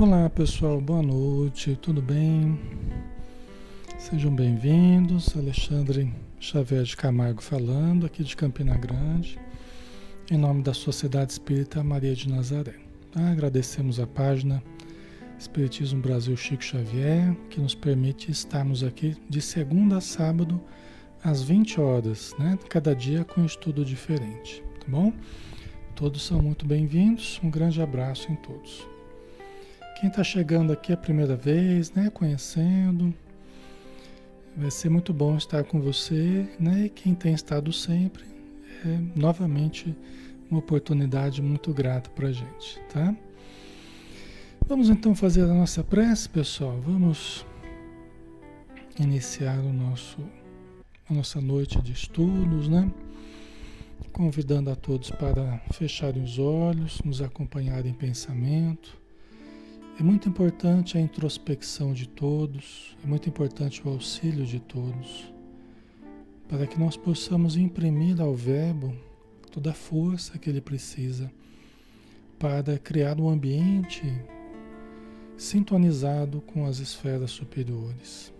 [0.00, 2.58] Olá pessoal, boa noite, tudo bem?
[3.98, 5.36] Sejam bem-vindos.
[5.36, 9.38] Alexandre Xavier de Camargo falando, aqui de Campina Grande,
[10.30, 12.76] em nome da Sociedade Espírita Maria de Nazaré.
[13.12, 13.30] Tá?
[13.30, 14.62] Agradecemos a página
[15.38, 20.58] Espiritismo Brasil Chico Xavier, que nos permite estarmos aqui de segunda a sábado,
[21.22, 22.58] às 20 horas, né?
[22.70, 25.12] cada dia com um estudo diferente, tá bom?
[25.94, 28.89] Todos são muito bem-vindos, um grande abraço em todos.
[30.00, 33.12] Quem está chegando aqui a primeira vez, né, conhecendo,
[34.56, 36.86] vai ser muito bom estar com você, né?
[36.86, 38.24] E quem tem estado sempre,
[38.82, 39.94] é novamente
[40.50, 43.14] uma oportunidade muito grata para a gente, tá?
[44.66, 46.80] Vamos então fazer a nossa prece, pessoal.
[46.80, 47.44] Vamos
[48.98, 50.18] iniciar o nosso
[51.10, 52.90] a nossa noite de estudos, né?
[54.14, 58.99] Convidando a todos para fecharem os olhos, nos acompanharem em pensamento
[60.00, 65.30] é muito importante a introspecção de todos, é muito importante o auxílio de todos,
[66.48, 68.96] para que nós possamos imprimir ao Verbo
[69.52, 71.30] toda a força que ele precisa
[72.38, 74.02] para criar um ambiente
[75.36, 78.32] sintonizado com as esferas superiores.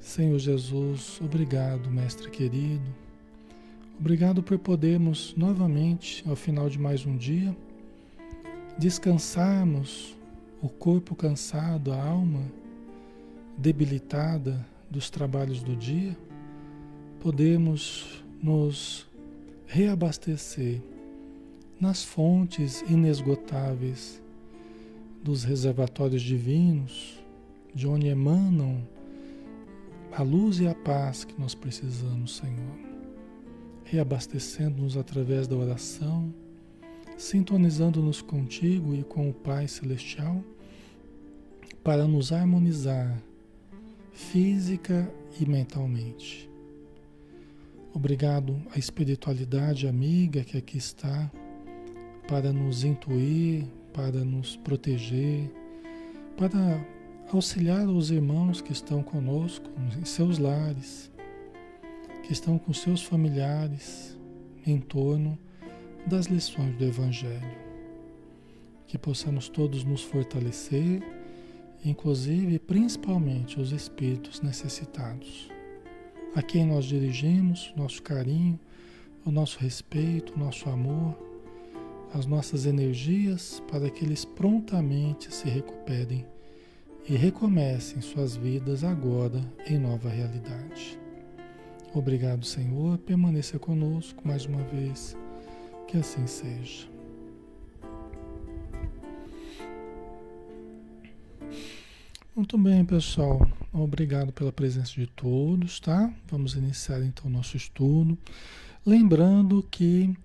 [0.00, 2.88] Senhor Jesus, obrigado, Mestre querido.
[4.00, 7.54] Obrigado por podermos novamente, ao final de mais um dia,
[8.78, 10.16] descansarmos
[10.62, 12.40] o corpo cansado, a alma
[13.58, 16.16] debilitada dos trabalhos do dia,
[17.20, 19.08] podemos nos
[19.66, 20.80] reabastecer
[21.80, 24.22] nas fontes inesgotáveis
[25.22, 27.20] dos reservatórios divinos,
[27.74, 28.86] de onde emanam
[30.12, 32.78] a luz e a paz que nós precisamos, Senhor.
[33.84, 36.32] Reabastecendo-nos através da oração,
[37.16, 40.42] sintonizando-nos contigo e com o Pai Celestial
[41.82, 43.20] para nos harmonizar
[44.12, 46.48] física e mentalmente.
[47.94, 51.30] Obrigado à espiritualidade amiga que aqui está
[52.26, 55.50] para nos intuir, para nos proteger,
[56.36, 56.84] para
[57.30, 59.68] auxiliar os irmãos que estão conosco
[60.00, 61.10] em seus lares,
[62.22, 64.16] que estão com seus familiares
[64.66, 65.38] em torno
[66.06, 67.62] das lições do Evangelho.
[68.86, 71.02] Que possamos todos nos fortalecer
[71.84, 75.50] inclusive principalmente os espíritos necessitados,
[76.34, 78.58] a quem nós dirigimos nosso carinho,
[79.24, 81.16] o nosso respeito, o nosso amor,
[82.14, 86.26] as nossas energias para que eles prontamente se recuperem
[87.08, 90.98] e recomecem suas vidas agora em nova realidade.
[91.94, 95.16] Obrigado, Senhor, permaneça conosco mais uma vez,
[95.92, 96.88] que assim seja.
[102.34, 103.46] Muito bem, pessoal.
[103.70, 106.10] Obrigado pela presença de todos, tá?
[106.30, 108.16] Vamos iniciar então o nosso estudo.
[108.86, 110.16] Lembrando que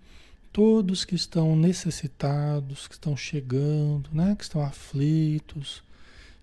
[0.53, 4.37] todos que estão necessitados, que estão chegando, né?
[4.37, 5.83] Que estão aflitos,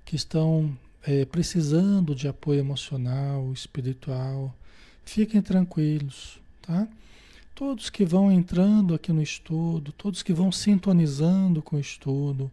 [0.05, 4.55] que estão é, precisando de apoio emocional, espiritual,
[5.03, 6.87] fiquem tranquilos, tá?
[7.55, 12.51] Todos que vão entrando aqui no estudo, todos que vão sintonizando com o estudo,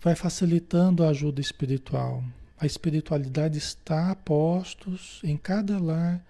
[0.00, 2.24] vai facilitando a ajuda espiritual.
[2.58, 6.24] A espiritualidade está a postos em cada lar,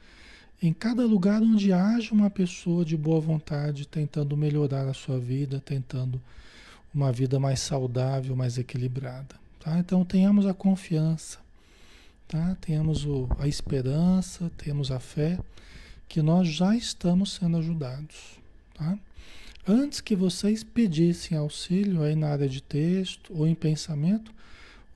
[0.60, 5.62] em cada lugar onde haja uma pessoa de boa vontade tentando melhorar a sua vida,
[5.64, 6.20] tentando
[6.92, 9.36] uma vida mais saudável, mais equilibrada.
[9.60, 9.78] Tá?
[9.78, 11.38] Então tenhamos a confiança,
[12.26, 12.56] tá?
[12.60, 15.38] tenhamos o, a esperança, temos a fé
[16.08, 18.38] que nós já estamos sendo ajudados.
[18.74, 18.98] Tá?
[19.66, 24.32] Antes que vocês pedissem auxílio aí na área de texto ou em pensamento,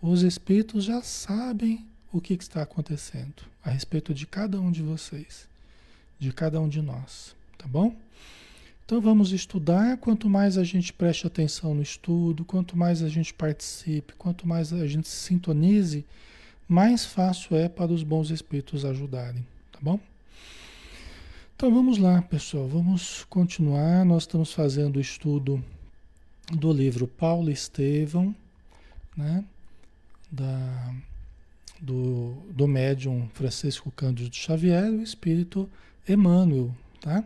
[0.01, 4.83] os espíritos já sabem o que, que está acontecendo a respeito de cada um de
[4.83, 5.49] vocês,
[6.19, 7.95] de cada um de nós, tá bom?
[8.85, 9.99] Então vamos estudar.
[9.99, 14.73] Quanto mais a gente preste atenção no estudo, quanto mais a gente participe, quanto mais
[14.73, 16.05] a gente se sintonize,
[16.67, 20.01] mais fácil é para os bons espíritos ajudarem, tá bom?
[21.59, 24.05] Então vamos lá, pessoal, vamos continuar.
[24.05, 25.61] Nós estamos fazendo o estudo
[26.53, 28.33] do livro Paulo Estevão,
[29.17, 29.45] né?
[30.31, 30.95] Da,
[31.81, 35.69] do, do médium Francisco Cândido Xavier, o espírito
[36.09, 37.25] Emmanuel, tá?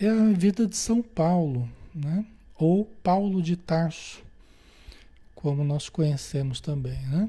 [0.00, 2.24] É a vida de São Paulo, né?
[2.56, 4.22] Ou Paulo de Tarso,
[5.34, 7.28] como nós conhecemos também, né?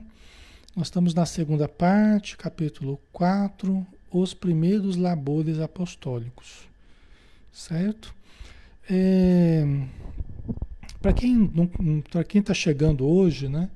[0.75, 6.67] Nós estamos na segunda parte, capítulo 4, os primeiros labores apostólicos,
[7.51, 8.13] certo?
[8.89, 9.65] É,
[11.01, 11.51] Para quem
[12.09, 13.69] para quem está chegando hoje, né?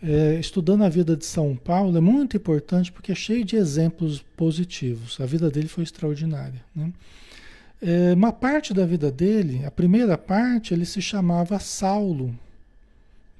[0.00, 4.24] É, estudando a vida de São Paulo é muito importante porque é cheio de exemplos
[4.36, 5.20] positivos.
[5.20, 6.62] A vida dele foi extraordinária.
[6.74, 6.92] Né?
[7.82, 12.32] É, uma parte da vida dele, a primeira parte, ele se chamava Saulo.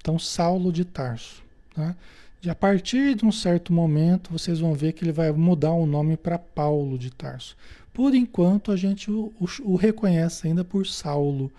[0.00, 1.42] Então, Saulo de Tarso.
[1.74, 1.94] Tá?
[2.42, 5.86] E a partir de um certo momento, vocês vão ver que ele vai mudar o
[5.86, 7.56] nome para Paulo de Tarso.
[7.92, 11.50] Por enquanto, a gente o, o, o reconhece ainda por Saulo,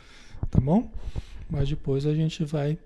[0.49, 0.89] tá bom?
[1.49, 2.77] Mas depois a gente vai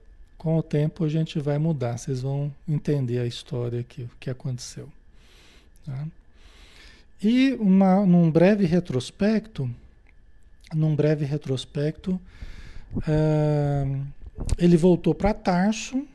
[0.44, 4.30] com o tempo a gente vai mudar, vocês vão entender a história aqui, o que
[4.30, 4.89] aconteceu.
[5.86, 6.06] Tá?
[7.24, 9.69] E uma, num breve retrospecto,
[10.74, 12.19] num breve retrospecto,
[12.98, 14.06] uh,
[14.57, 16.06] ele voltou para Tarso,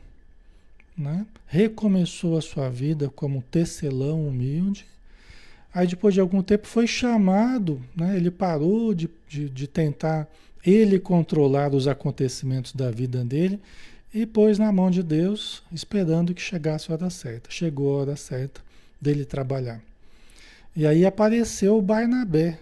[0.99, 1.25] né?
[1.47, 4.85] recomeçou a sua vida como tecelão humilde.
[5.73, 8.17] Aí depois de algum tempo foi chamado, né?
[8.17, 10.27] ele parou de, de, de tentar
[10.65, 13.59] ele controlar os acontecimentos da vida dele
[14.13, 17.49] e pôs na mão de Deus, esperando que chegasse a hora certa.
[17.49, 18.61] Chegou a hora certa
[18.99, 19.81] dele trabalhar.
[20.75, 22.59] E aí apareceu o Barnabé,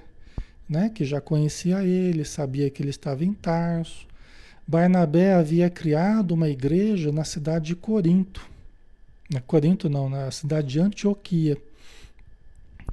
[0.70, 4.07] né, que já conhecia ele, sabia que ele estava em Tarso.
[4.68, 8.46] Barnabé havia criado uma igreja na cidade de Corinto.
[9.30, 11.58] Na Corinto não, na cidade de Antioquia.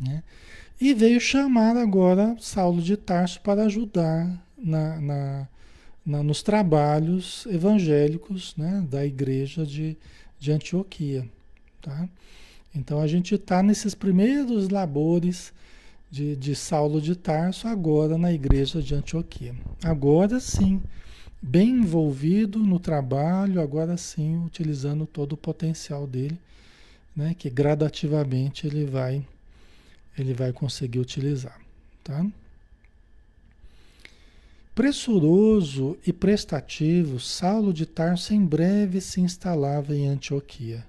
[0.00, 0.23] Né?
[0.81, 5.49] E veio chamar agora Saulo de Tarso para ajudar na, na
[6.05, 9.97] na, nos trabalhos evangélicos né, da igreja de,
[10.38, 11.27] de Antioquia.
[11.81, 12.09] Tá?
[12.75, 15.53] Então a gente está nesses primeiros labores
[16.10, 19.55] de, de Saulo de Tarso agora na igreja de Antioquia.
[19.82, 20.82] Agora sim,
[21.46, 26.39] bem envolvido no trabalho, agora sim utilizando todo o potencial dele,
[27.15, 29.22] né, que gradativamente ele vai
[30.17, 31.60] ele vai conseguir utilizar,
[32.03, 32.24] tá?
[34.74, 40.86] Pressuroso e prestativo, Saulo de Tarso em breve se instalava em Antioquia,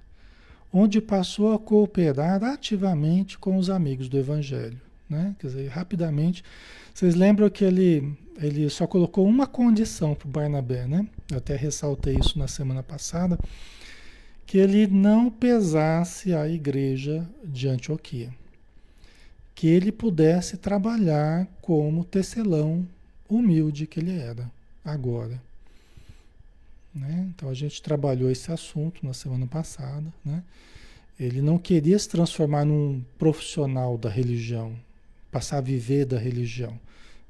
[0.71, 4.84] onde passou a cooperar ativamente com os amigos do Evangelho.
[5.09, 5.35] Né?
[5.39, 6.43] Quer dizer, rapidamente.
[6.93, 11.07] Vocês lembram que ele, ele só colocou uma condição para o Barnabé, né?
[11.29, 13.37] Eu até ressaltei isso na semana passada,
[14.45, 18.33] que ele não pesasse a igreja de Antioquia.
[19.53, 22.87] Que ele pudesse trabalhar como tecelão
[23.29, 24.49] humilde que ele era
[24.83, 25.41] agora.
[26.93, 27.27] Né?
[27.35, 30.05] Então a gente trabalhou esse assunto na semana passada.
[30.23, 30.41] Né?
[31.19, 34.73] Ele não queria se transformar num profissional da religião,
[35.35, 36.79] passar a viver da religião.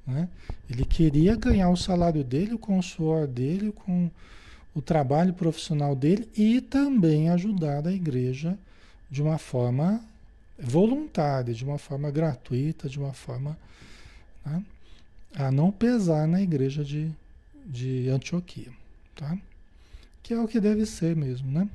[0.05, 0.29] Né?
[0.69, 4.11] Ele queria ganhar o salário dele com o suor dele, com
[4.75, 8.55] o trabalho profissional dele e também ajudar a igreja
[9.09, 9.99] de uma forma
[10.59, 13.57] voluntária, de uma forma gratuita, de uma forma.
[14.45, 14.63] Né?
[15.35, 17.11] a não pesar na igreja de,
[17.65, 18.71] de Antioquia,
[19.15, 19.35] tá?
[20.21, 21.67] Que é o que deve ser mesmo, né?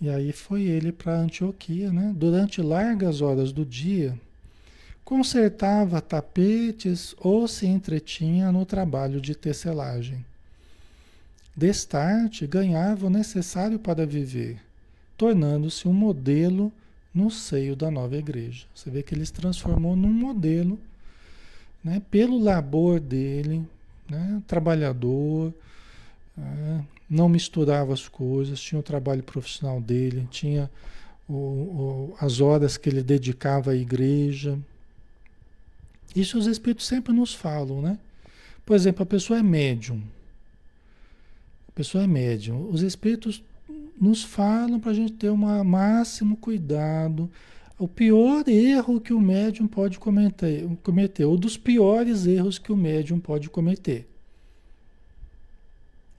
[0.00, 2.12] E aí foi ele para Antioquia, né?
[2.14, 4.18] Durante largas horas do dia,
[5.04, 10.24] consertava tapetes ou se entretinha no trabalho de tecelagem.
[11.56, 14.58] Destarte ganhava o necessário para viver,
[15.16, 16.72] tornando-se um modelo
[17.14, 18.66] no seio da nova igreja.
[18.74, 20.78] Você vê que ele se transformou num modelo
[21.82, 23.62] né, pelo labor dele,
[24.10, 25.54] né, trabalhador,
[27.08, 30.70] não misturava as coisas, tinha o trabalho profissional dele, tinha
[31.28, 34.58] o, o, as horas que ele dedicava à igreja.
[36.14, 37.98] Isso os espíritos sempre nos falam, né?
[38.64, 40.02] Por exemplo, a pessoa é médium.
[41.68, 42.68] A pessoa é médium.
[42.70, 43.42] Os espíritos
[44.00, 47.30] nos falam para a gente ter o máximo cuidado
[47.78, 52.76] o pior erro que o médium pode cometer, cometer, ou dos piores erros que o
[52.76, 54.08] médium pode cometer.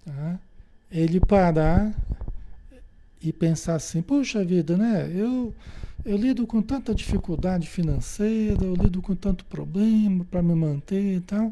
[0.06, 0.40] Tá?
[0.92, 1.94] Ele parar
[3.22, 5.12] e pensar assim, puxa vida, né?
[5.14, 5.54] Eu,
[6.06, 11.22] eu lido com tanta dificuldade financeira, eu lido com tanto problema para me manter e
[11.22, 11.52] tal,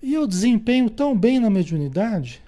[0.00, 2.40] e eu desempenho tão bem na mediunidade,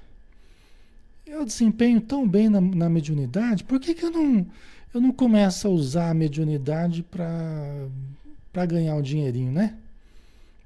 [1.27, 4.47] eu desempenho tão bem na, na mediunidade, por que, que eu não
[4.95, 9.79] eu não começo a usar a mediunidade para ganhar um dinheirinho, né?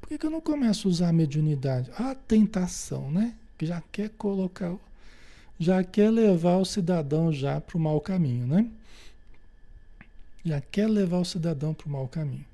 [0.00, 1.90] Por que, que eu não começo a usar a mediunidade?
[1.96, 3.34] A tentação, né?
[3.58, 4.74] Que já quer colocar,
[5.58, 8.68] já quer levar o cidadão já para o mau caminho, né?
[10.44, 12.44] Já quer levar o cidadão para o mau caminho.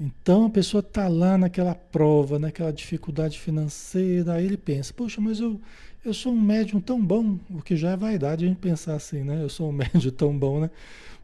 [0.00, 5.38] Então a pessoa está lá naquela prova, naquela dificuldade financeira, aí ele pensa, poxa, mas
[5.38, 5.60] eu,
[6.04, 9.22] eu sou um médium tão bom, o que já é vaidade a gente pensar assim,
[9.22, 9.40] né?
[9.42, 10.70] Eu sou um médium tão bom, né?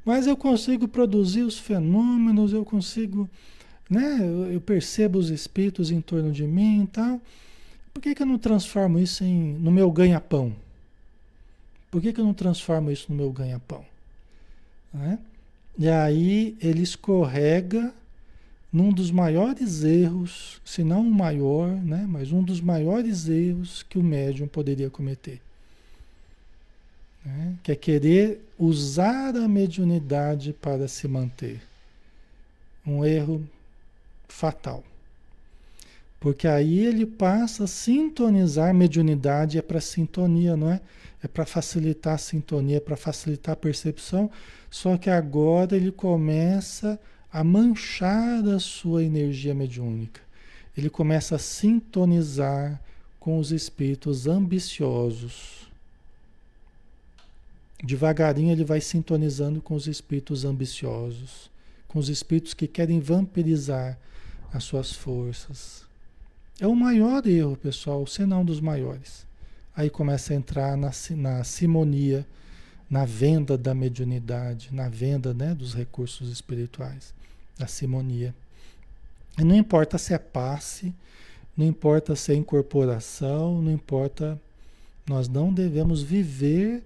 [0.05, 3.29] Mas eu consigo produzir os fenômenos, eu consigo,
[3.91, 4.19] né?
[4.21, 7.21] Eu, eu percebo os espíritos em torno de mim e tal.
[7.93, 10.55] Por que, que eu não transformo isso em, no meu ganha-pão?
[11.91, 13.85] Por que, que eu não transformo isso no meu ganha-pão?
[14.93, 15.19] Né?
[15.79, 17.93] E aí ele escorrega
[18.73, 22.05] num dos maiores erros, se não o maior, né?
[22.07, 25.41] mas um dos maiores erros que o médium poderia cometer.
[27.25, 27.55] Né?
[27.63, 31.63] Que é querer usar a mediunidade para se manter.
[32.87, 33.47] Um erro
[34.29, 34.85] fatal.
[36.21, 40.81] Porque aí ele passa a sintonizar, mediunidade é para sintonia, não é?
[41.23, 44.31] É para facilitar a sintonia, para facilitar a percepção,
[44.71, 46.99] só que agora ele começa
[47.33, 50.21] a manchar a sua energia mediúnica.
[50.77, 52.81] Ele começa a sintonizar
[53.19, 55.69] com os espíritos ambiciosos.
[57.83, 61.51] Devagarinho ele vai sintonizando com os espíritos ambiciosos,
[61.87, 63.99] com os espíritos que querem vampirizar
[64.53, 65.88] as suas forças.
[66.61, 69.25] É o maior erro, pessoal, se não um dos maiores.
[69.77, 72.27] Aí começa a entrar na, na simonia,
[72.91, 77.15] na venda da mediunidade, na venda né, dos recursos espirituais,
[77.57, 78.35] da simonia.
[79.39, 80.93] E não importa se é passe,
[81.57, 84.41] não importa se é incorporação, não importa.
[85.09, 86.83] Nós não devemos viver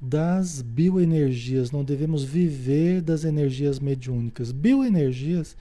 [0.00, 4.50] das bioenergias, não devemos viver das energias mediúnicas.
[4.50, 5.54] Bioenergias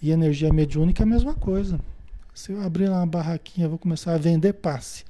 [0.00, 1.80] e energia mediúnica é a mesma coisa.
[2.34, 5.04] Se eu abrir uma barraquinha, vou começar a vender passe.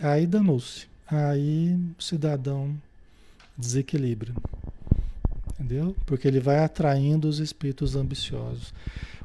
[0.00, 0.88] Aí danou-se.
[1.06, 2.76] Aí o cidadão
[3.56, 4.34] desequilibra.
[5.54, 5.94] Entendeu?
[6.04, 8.74] Porque ele vai atraindo os espíritos ambiciosos.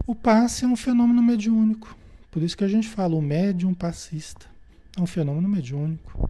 [0.05, 1.97] O passe é um fenômeno mediúnico.
[2.29, 4.45] Por isso que a gente fala o médium passista.
[4.95, 6.29] É um fenômeno mediúnico.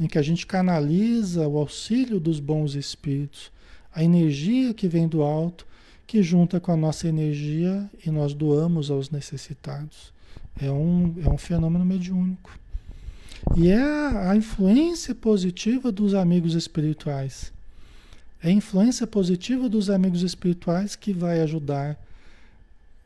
[0.00, 3.52] Em que a gente canaliza o auxílio dos bons espíritos,
[3.94, 5.69] a energia que vem do alto
[6.10, 10.12] que junta com a nossa energia e nós doamos aos necessitados.
[10.60, 12.50] É um, é um fenômeno mediúnico.
[13.56, 17.52] E é a, influência positiva dos amigos espirituais.
[18.42, 21.96] É a influência positiva dos amigos espirituais que vai ajudar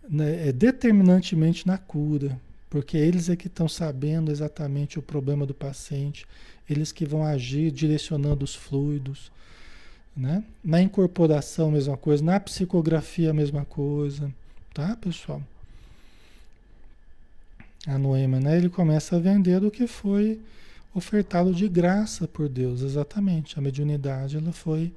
[0.09, 5.53] né, é determinantemente na cura, porque eles é que estão sabendo exatamente o problema do
[5.53, 6.27] paciente,
[6.71, 9.31] eles que vão agir direcionando os fluidos,
[10.17, 10.45] né?
[10.63, 12.23] Na incorporação, mesma coisa.
[12.23, 14.33] Na psicografia, mesma coisa.
[14.73, 15.43] Tá, pessoal?
[17.87, 18.57] A Noema, né?
[18.57, 20.41] Ele começa a vender o que foi
[20.95, 23.59] ofertado de graça por Deus, exatamente.
[23.59, 24.93] A mediunidade, ela foi.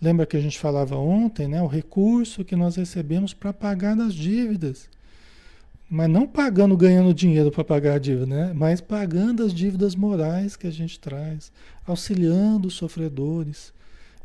[0.00, 1.62] Lembra que a gente falava ontem, né?
[1.62, 4.88] O recurso que nós recebemos para pagar as dívidas.
[5.90, 8.52] Mas não pagando, ganhando dinheiro para pagar a dívida, né?
[8.54, 11.50] Mas pagando as dívidas morais que a gente traz,
[11.86, 13.72] auxiliando os sofredores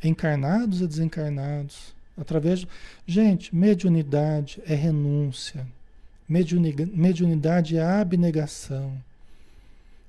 [0.04, 2.68] encarnados e desencarnados, através de...
[3.08, 5.66] Gente, mediunidade é renúncia.
[6.28, 8.94] Mediunidade é abnegação.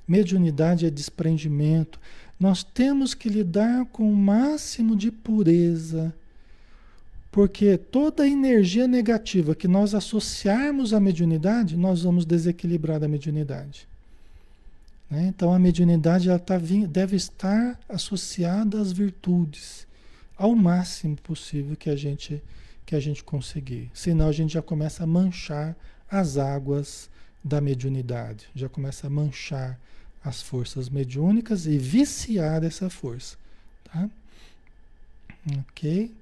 [0.06, 1.98] Mediunidade é desprendimento.
[2.38, 6.14] Nós temos que lidar com o máximo de pureza,
[7.30, 13.88] porque toda energia negativa que nós associarmos à mediunidade, nós vamos desequilibrar a mediunidade.
[15.11, 15.26] Né?
[15.26, 16.58] Então a mediunidade ela tá,
[16.88, 19.87] deve estar associada às virtudes,
[20.37, 22.42] ao máximo possível que a gente
[22.87, 23.90] que a gente conseguir.
[23.94, 25.75] Senão a gente já começa a manchar
[26.11, 27.08] as águas
[27.42, 29.80] da mediunidade, já começa a manchar
[30.23, 33.37] as forças mediúnicas e viciar essa força,
[33.84, 34.08] tá?
[35.61, 36.14] OK?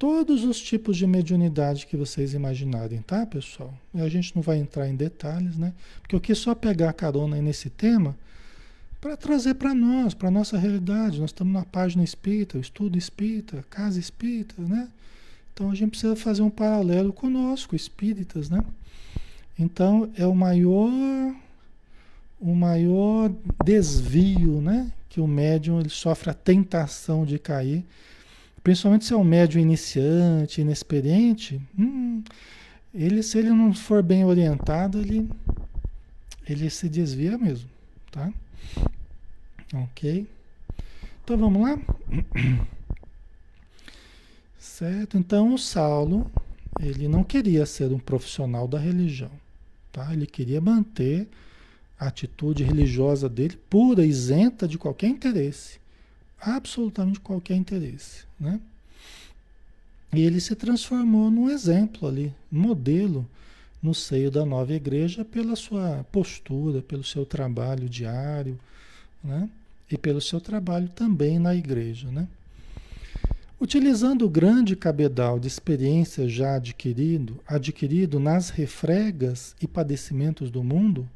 [0.00, 3.74] Todos os tipos de mediunidade que vocês imaginarem, tá, pessoal?
[3.94, 5.74] A gente não vai entrar em detalhes, né?
[6.00, 8.16] Porque eu quis só pegar carona nesse tema
[8.98, 11.20] para trazer para nós, para nossa realidade.
[11.20, 14.88] Nós estamos na página espírita, o estudo espírita, casa espírita, né?
[15.52, 18.64] Então a gente precisa fazer um paralelo conosco, espíritas, né?
[19.58, 20.90] Então é o maior
[22.40, 23.30] o maior
[23.62, 27.84] desvio, né, que o médium ele sofre a tentação de cair
[28.62, 32.22] Principalmente se é um médio iniciante, inexperiente, hum,
[32.92, 35.28] ele, se ele não for bem orientado, ele,
[36.46, 37.70] ele se desvia mesmo,
[38.10, 38.30] tá?
[39.72, 40.26] Ok?
[41.24, 41.78] Então vamos lá?
[44.58, 45.16] Certo?
[45.16, 46.30] Então o Saulo,
[46.78, 49.30] ele não queria ser um profissional da religião,
[49.90, 50.12] tá?
[50.12, 51.28] Ele queria manter
[51.98, 55.79] a atitude religiosa dele pura, isenta de qualquer interesse
[56.40, 58.60] absolutamente qualquer interesse, né?
[60.12, 63.28] E ele se transformou num exemplo ali, modelo
[63.82, 68.58] no seio da nova igreja pela sua postura, pelo seu trabalho diário,
[69.22, 69.48] né?
[69.90, 72.26] E pelo seu trabalho também na igreja, né?
[73.60, 81.08] Utilizando o grande cabedal de experiência já adquirido, adquirido nas refregas e padecimentos do mundo,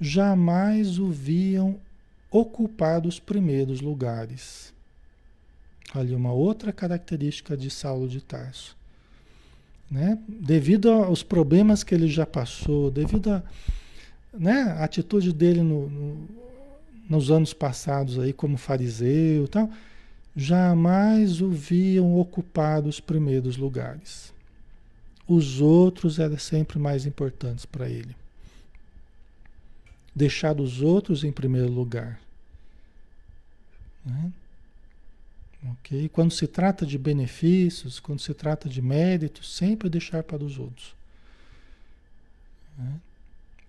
[0.00, 1.78] jamais o viam
[2.34, 4.74] ocupar os primeiros lugares.
[5.94, 8.76] Ali uma outra característica de Saulo de Tarso.
[9.88, 10.18] Né?
[10.26, 13.42] Devido aos problemas que ele já passou, devido à
[14.32, 16.28] né, atitude dele no, no,
[17.08, 19.70] nos anos passados aí como fariseu, tal,
[20.34, 24.34] jamais o viam ocupar os primeiros lugares.
[25.28, 28.16] Os outros eram sempre mais importantes para ele.
[30.12, 32.23] Deixar os outros em primeiro lugar.
[34.04, 34.32] Né?
[35.72, 36.08] Ok?
[36.10, 40.94] Quando se trata de benefícios, quando se trata de méritos, sempre deixar para os outros.
[42.78, 42.92] Né?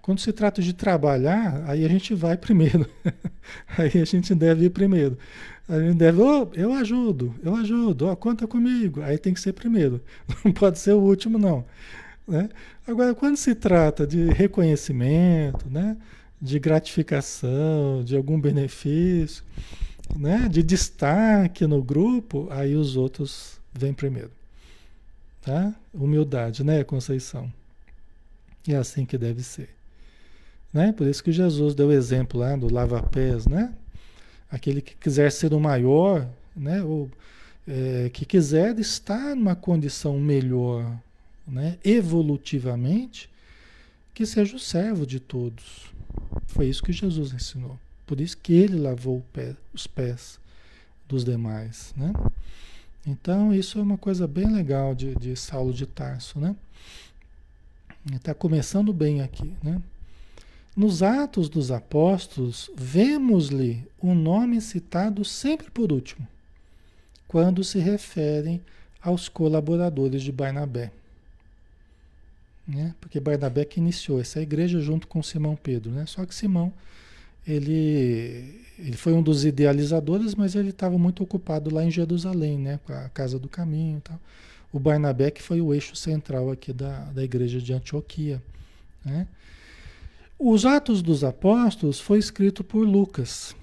[0.01, 2.89] Quando se trata de trabalhar, aí a gente vai primeiro.
[3.77, 5.17] aí a gente deve ir primeiro.
[5.67, 9.01] A gente deve, oh, eu ajudo, eu ajudo, oh, conta comigo.
[9.01, 9.99] Aí tem que ser primeiro.
[10.45, 11.65] Não pode ser o último, não.
[12.27, 12.49] Né?
[12.87, 15.97] Agora, quando se trata de reconhecimento, né?
[16.39, 19.43] de gratificação, de algum benefício,
[20.13, 20.47] né?
[20.49, 24.31] de destaque no grupo, aí os outros vêm primeiro.
[25.41, 25.73] Tá?
[25.93, 27.51] Humildade, né, Conceição?
[28.67, 29.69] É assim que deve ser.
[30.73, 30.91] Né?
[30.91, 33.73] Por isso que Jesus deu o exemplo lá do lava-pés, né?
[34.51, 36.83] Aquele que quiser ser o maior, né?
[36.83, 37.09] Ou
[37.67, 40.99] é, que quiser estar numa condição melhor,
[41.47, 41.77] né?
[41.83, 43.29] Evolutivamente,
[44.13, 45.85] que seja o servo de todos.
[46.47, 47.79] Foi isso que Jesus ensinou.
[48.05, 50.39] Por isso que ele lavou pé, os pés
[51.07, 52.13] dos demais, né?
[53.05, 56.55] Então, isso é uma coisa bem legal de, de Saulo de Tarso, né?
[58.13, 59.81] Está começando bem aqui, né?
[60.75, 66.27] Nos Atos dos Apóstolos, vemos-lhe o nome citado sempre por último,
[67.27, 68.61] quando se referem
[69.01, 70.91] aos colaboradores de Barnabé.
[72.67, 72.93] Né?
[72.99, 75.91] Porque Barnabé que iniciou essa igreja junto com Simão Pedro.
[75.91, 76.05] Né?
[76.07, 76.73] Só que Simão,
[77.47, 82.79] ele, ele foi um dos idealizadores, mas ele estava muito ocupado lá em Jerusalém, né?
[82.85, 84.19] com a Casa do Caminho e tal.
[84.73, 88.41] O Barnabé que foi o eixo central aqui da, da igreja de Antioquia.
[89.03, 89.27] Né?
[90.37, 93.55] Os Atos dos Apóstolos foi escrito por Lucas.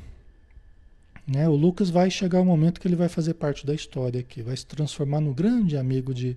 [1.27, 1.49] Né?
[1.49, 4.57] O Lucas vai chegar o momento que ele vai fazer parte da história aqui, vai
[4.57, 6.37] se transformar no grande amigo de,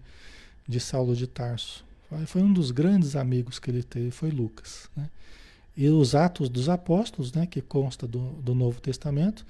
[0.68, 1.86] de Saulo de Tarso.
[2.28, 4.90] Foi um dos grandes amigos que ele teve, foi Lucas.
[4.96, 5.10] Né?
[5.78, 9.46] E os Atos dos Apóstolos, né, que consta do, do Novo Testamento,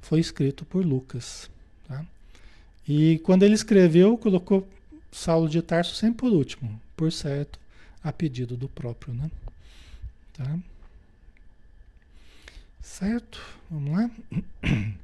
[0.00, 1.50] foi escrito por Lucas.
[1.88, 2.04] Tá?
[2.86, 4.68] E quando ele escreveu, colocou
[5.10, 7.58] Saulo de Tarso sempre por último, por certo,
[8.02, 9.14] a pedido do próprio.
[9.14, 9.30] Né?
[10.34, 10.58] Tá?
[12.82, 13.40] Certo?
[13.70, 14.10] Vamos lá?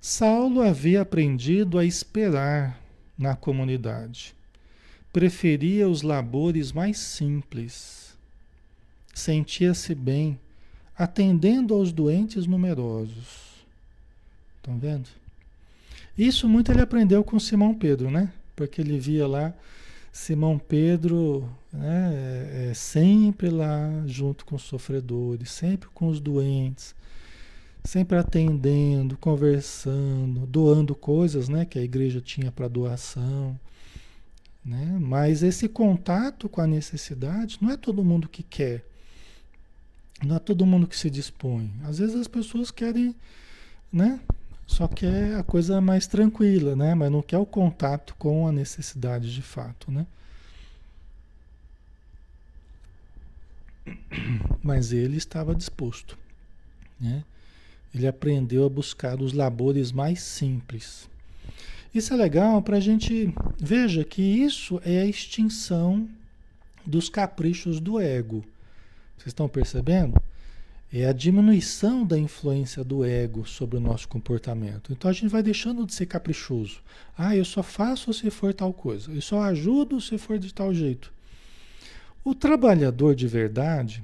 [0.00, 2.78] Saulo havia aprendido a esperar
[3.16, 4.34] na comunidade.
[5.12, 8.03] Preferia os labores mais simples.
[9.14, 10.38] Sentia-se bem
[10.96, 13.64] atendendo aos doentes numerosos.
[14.56, 15.08] Estão vendo?
[16.16, 18.32] Isso muito ele aprendeu com Simão Pedro, né?
[18.54, 19.52] Porque ele via lá
[20.14, 26.94] Simão Pedro né, é, é sempre lá junto com os sofredores, sempre com os doentes,
[27.82, 33.58] sempre atendendo, conversando, doando coisas né, que a igreja tinha para doação.
[34.64, 34.96] Né?
[35.00, 38.84] Mas esse contato com a necessidade não é todo mundo que quer.
[40.22, 41.70] Não é todo mundo que se dispõe.
[41.84, 43.14] Às vezes as pessoas querem,
[43.92, 44.20] né?
[44.66, 46.94] Só quer a coisa mais tranquila, né?
[46.94, 50.06] Mas não quer o contato com a necessidade de fato, né?
[54.62, 56.16] Mas ele estava disposto,
[56.98, 57.24] né?
[57.94, 61.08] Ele aprendeu a buscar os labores mais simples.
[61.94, 66.08] Isso é legal para a gente veja que isso é a extinção
[66.84, 68.44] dos caprichos do ego.
[69.16, 70.20] Vocês estão percebendo?
[70.92, 74.92] É a diminuição da influência do ego sobre o nosso comportamento.
[74.92, 76.80] Então a gente vai deixando de ser caprichoso.
[77.18, 79.10] Ah, eu só faço se for tal coisa.
[79.10, 81.12] Eu só ajudo se for de tal jeito.
[82.24, 84.02] O trabalhador de verdade,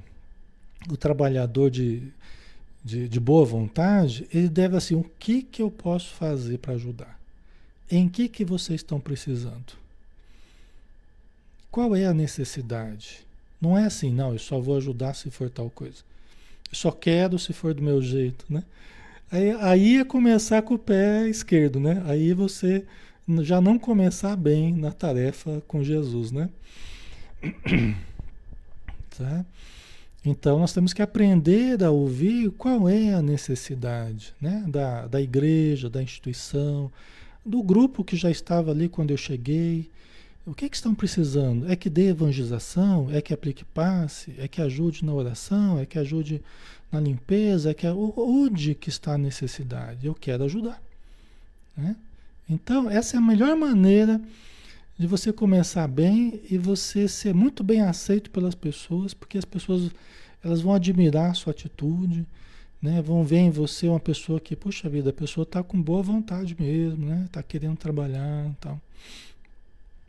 [0.90, 2.12] o trabalhador de,
[2.84, 7.20] de, de boa vontade, ele deve assim, o que, que eu posso fazer para ajudar?
[7.88, 9.74] Em que, que vocês estão precisando?
[11.70, 13.24] Qual é a necessidade?
[13.60, 15.98] Não é assim, não, eu só vou ajudar se for tal coisa.
[16.72, 18.64] Só quero se for do meu jeito, né?
[19.30, 22.02] Aí, aí é começar com o pé esquerdo, né?
[22.06, 22.84] Aí você
[23.42, 26.48] já não começar bem na tarefa com Jesus, né?
[29.18, 29.44] Tá?
[30.24, 34.64] Então nós temos que aprender a ouvir qual é a necessidade né?
[34.66, 36.90] da, da igreja, da instituição,
[37.44, 39.90] do grupo que já estava ali quando eu cheguei.
[40.50, 41.70] O que, que estão precisando?
[41.70, 43.08] É que dê evangelização?
[43.12, 44.34] É que aplique passe?
[44.36, 45.78] É que ajude na oração?
[45.78, 46.42] É que ajude
[46.90, 47.70] na limpeza?
[47.70, 50.08] É que onde que está a necessidade?
[50.08, 50.82] Eu quero ajudar.
[51.76, 51.94] Né?
[52.48, 54.20] Então, essa é a melhor maneira
[54.98, 59.92] de você começar bem e você ser muito bem aceito pelas pessoas, porque as pessoas
[60.42, 62.26] elas vão admirar a sua atitude,
[62.82, 63.00] né?
[63.00, 66.56] Vão ver em você uma pessoa que, puxa vida, a pessoa está com boa vontade
[66.58, 67.22] mesmo, né?
[67.26, 68.80] Está querendo trabalhar, tal.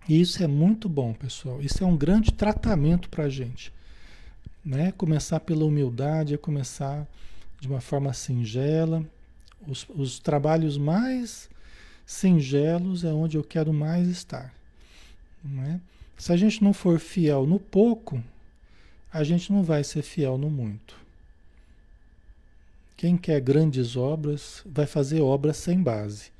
[0.07, 1.61] E isso é muito bom, pessoal.
[1.61, 3.71] Isso é um grande tratamento para a gente,
[4.63, 4.91] né?
[4.93, 7.07] Começar pela humildade, é começar
[7.59, 9.05] de uma forma singela.
[9.67, 11.49] Os, os trabalhos mais
[12.05, 14.53] singelos é onde eu quero mais estar,
[15.43, 15.79] né?
[16.17, 18.21] Se a gente não for fiel no pouco,
[19.11, 20.95] a gente não vai ser fiel no muito.
[22.95, 26.31] Quem quer grandes obras vai fazer obras sem base.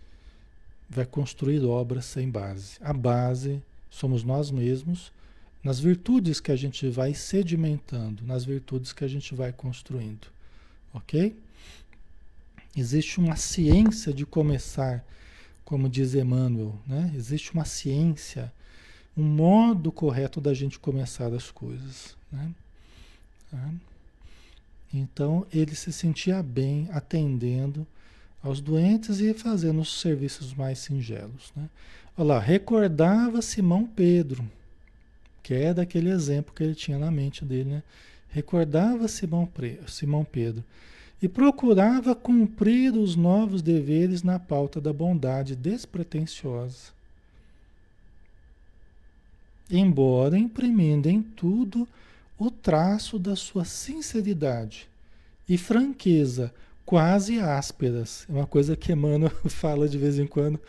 [0.93, 2.77] Vai construir obras sem base.
[2.81, 5.09] A base somos nós mesmos,
[5.63, 10.27] nas virtudes que a gente vai sedimentando, nas virtudes que a gente vai construindo.
[10.93, 11.33] Ok?
[12.75, 15.05] Existe uma ciência de começar,
[15.63, 17.09] como diz Emmanuel, né?
[17.15, 18.51] Existe uma ciência,
[19.15, 22.17] um modo correto da gente começar as coisas.
[22.29, 22.51] Né?
[23.49, 23.73] Tá?
[24.93, 27.87] Então ele se sentia bem atendendo
[28.43, 31.51] aos doentes e fazendo os serviços mais singelos.
[31.55, 31.69] Né?
[32.17, 34.43] Olha lá, recordava Simão Pedro,
[35.43, 37.83] que é daquele exemplo que ele tinha na mente dele, né?
[38.29, 39.49] Recordava Simão,
[39.87, 40.63] Simão Pedro
[41.21, 46.91] e procurava cumprir os novos deveres na pauta da bondade despretensiosa.
[49.69, 51.87] Embora imprimindo em tudo
[52.37, 54.89] o traço da sua sinceridade
[55.47, 56.51] e franqueza,
[56.91, 58.25] quase ásperas.
[58.27, 60.59] É uma coisa que Emmanuel fala de vez em quando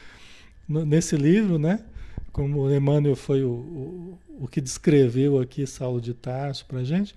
[0.68, 1.80] nesse livro, né?
[2.30, 7.12] Como Emmanuel foi o, o, o que descreveu aqui Saulo de Tarso para gente.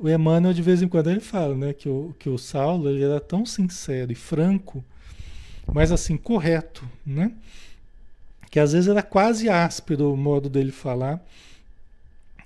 [0.00, 3.04] O Emmanuel de vez em quando ele fala, né, que o, que o Saulo ele
[3.04, 4.84] era tão sincero e franco,
[5.72, 7.30] mas assim correto, né?
[8.50, 11.24] Que às vezes era quase áspero o modo dele falar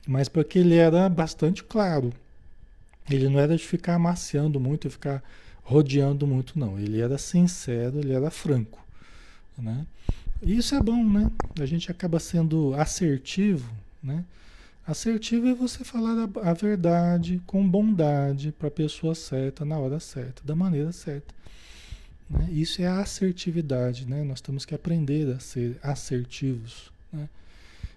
[0.06, 2.12] mas porque ele era bastante claro.
[3.08, 5.22] Ele não era de ficar amaciando muito, e ficar
[5.64, 6.78] rodeando muito, não.
[6.78, 8.84] Ele era sincero, ele era franco.
[9.58, 9.86] Né?
[10.42, 11.30] E isso é bom, né?
[11.58, 13.72] A gente acaba sendo assertivo,
[14.02, 14.24] né?
[14.86, 19.98] Assertivo é você falar a, a verdade com bondade para a pessoa certa, na hora
[19.98, 21.34] certa, da maneira certa.
[22.28, 22.48] Né?
[22.52, 24.22] Isso é assertividade, né?
[24.22, 27.30] Nós temos que aprender a ser assertivos, né?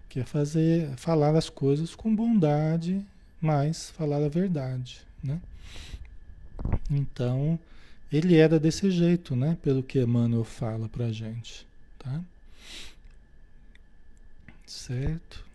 [0.07, 3.05] que é fazer, falar as coisas com bondade,
[3.41, 5.41] mas falar a verdade, né?
[6.89, 7.59] Então,
[8.11, 9.57] ele era desse jeito, né?
[9.61, 11.67] Pelo que Emmanuel fala pra gente,
[11.99, 12.21] tá?
[14.65, 15.45] Certo?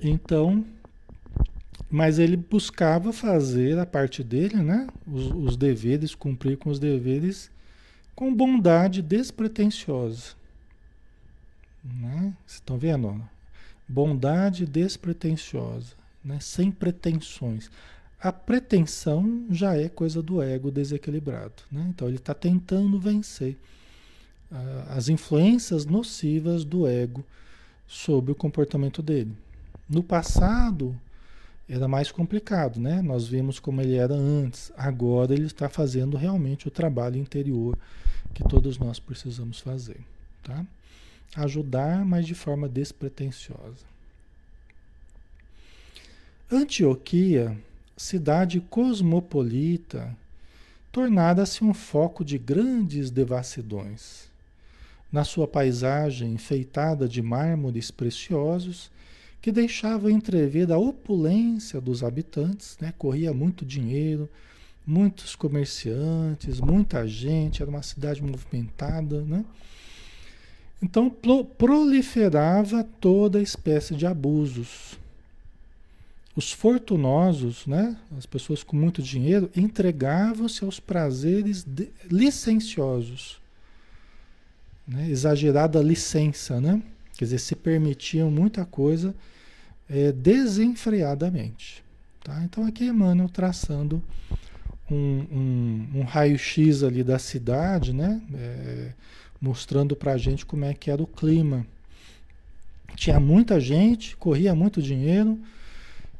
[0.00, 0.64] Então,
[1.90, 4.86] mas ele buscava fazer a parte dele, né?
[5.06, 7.50] Os, os deveres, cumprir com os deveres
[8.16, 10.34] com bondade despretensiosa,
[11.84, 12.34] né?
[12.46, 13.22] Vocês estão vendo?
[13.86, 16.40] Bondade despretensiosa, né?
[16.40, 17.70] sem pretensões.
[18.26, 21.62] A pretensão já é coisa do ego desequilibrado.
[21.70, 21.86] Né?
[21.90, 23.56] Então ele está tentando vencer
[24.50, 27.24] uh, as influências nocivas do ego
[27.86, 29.30] sobre o comportamento dele.
[29.88, 30.92] No passado
[31.68, 33.00] era mais complicado, né?
[33.00, 34.72] Nós vimos como ele era antes.
[34.76, 37.78] Agora ele está fazendo realmente o trabalho interior
[38.34, 40.00] que todos nós precisamos fazer,
[40.42, 40.66] tá?
[41.36, 43.86] ajudar, mas de forma despretensiosa.
[46.50, 47.56] Antioquia,
[47.96, 50.14] cidade cosmopolita,
[50.92, 54.30] tornara-se um foco de grandes devassidões.
[55.10, 58.90] Na sua paisagem enfeitada de mármores preciosos,
[59.40, 62.92] que deixava entrever a opulência dos habitantes, né?
[62.98, 64.28] corria muito dinheiro,
[64.86, 69.44] muitos comerciantes, muita gente, era uma cidade movimentada, né?
[70.82, 71.10] Então
[71.56, 74.98] proliferava toda espécie de abusos.
[76.36, 83.40] Os fortunosos, né, as pessoas com muito dinheiro, entregavam-se aos prazeres de, licenciosos.
[84.86, 86.82] Né, exagerada licença, né?
[87.16, 89.14] Quer dizer, se permitiam muita coisa
[89.88, 91.82] é, desenfreadamente.
[92.22, 92.42] Tá?
[92.44, 94.02] Então aqui Emmanuel traçando
[94.90, 98.20] um, um, um raio-x ali da cidade, né?
[98.34, 98.92] É,
[99.40, 101.66] mostrando para a gente como é que era o clima.
[102.94, 105.38] Tinha muita gente, corria muito dinheiro,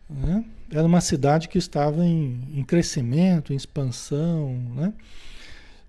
[0.09, 0.45] né?
[0.71, 4.92] era uma cidade que estava em, em crescimento, em expansão, né?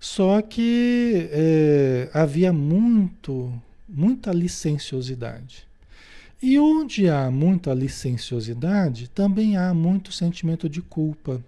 [0.00, 3.52] Só que é, havia muito,
[3.88, 5.66] muita licenciosidade.
[6.40, 11.42] E onde há muita licenciosidade, também há muito sentimento de culpa.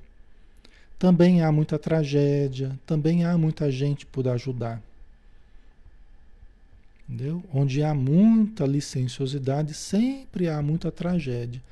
[0.98, 4.82] Também há muita tragédia, também há muita gente por ajudar.
[7.08, 7.42] Entendeu?
[7.54, 11.62] Onde há muita licenciosidade, sempre há muita tragédia.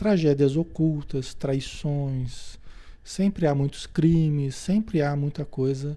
[0.00, 2.58] Tragédias ocultas, traições,
[3.04, 5.94] sempre há muitos crimes, sempre há muita coisa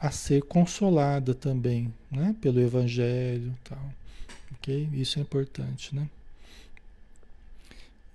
[0.00, 2.34] a ser consolada também, né?
[2.40, 3.78] Pelo Evangelho tal.
[4.54, 4.88] Ok?
[4.92, 6.08] Isso é importante, né?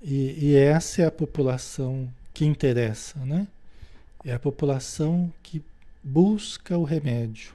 [0.01, 3.47] E, e essa é a população que interessa, né?
[4.25, 5.63] É a população que
[6.03, 7.53] busca o remédio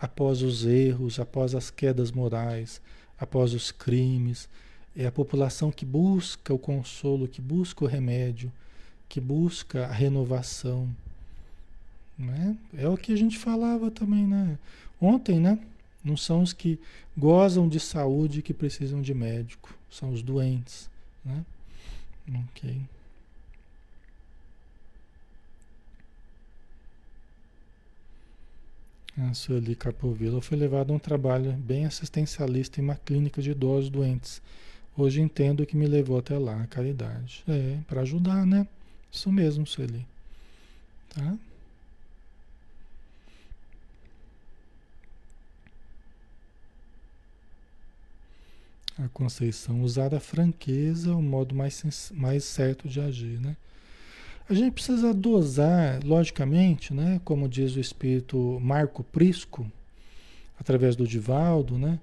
[0.00, 2.80] após os erros, após as quedas morais,
[3.20, 4.48] após os crimes.
[4.96, 8.52] É a população que busca o consolo, que busca o remédio,
[9.08, 10.88] que busca a renovação.
[12.18, 12.56] Né?
[12.76, 14.58] É o que a gente falava também, né?
[15.00, 15.58] Ontem, né?
[16.04, 16.78] Não são os que
[17.16, 20.90] gozam de saúde que precisam de médico, são os doentes,
[21.24, 21.44] né?
[22.28, 22.80] Ok.
[29.18, 33.90] A Sueli Capovilla foi levado a um trabalho bem assistencialista em uma clínica de idosos
[33.90, 34.40] doentes.
[34.96, 37.42] Hoje entendo o que me levou até lá, a caridade.
[37.48, 38.66] É, para ajudar, né?
[39.10, 40.06] Isso mesmo, Sueli.
[41.08, 41.36] Tá?
[48.98, 53.56] A Conceição, usar a franqueza o modo mais, mais certo de agir, né?
[54.48, 57.18] A gente precisa dosar, logicamente, né?
[57.24, 59.70] Como diz o espírito Marco Prisco,
[60.60, 61.98] através do Divaldo, né?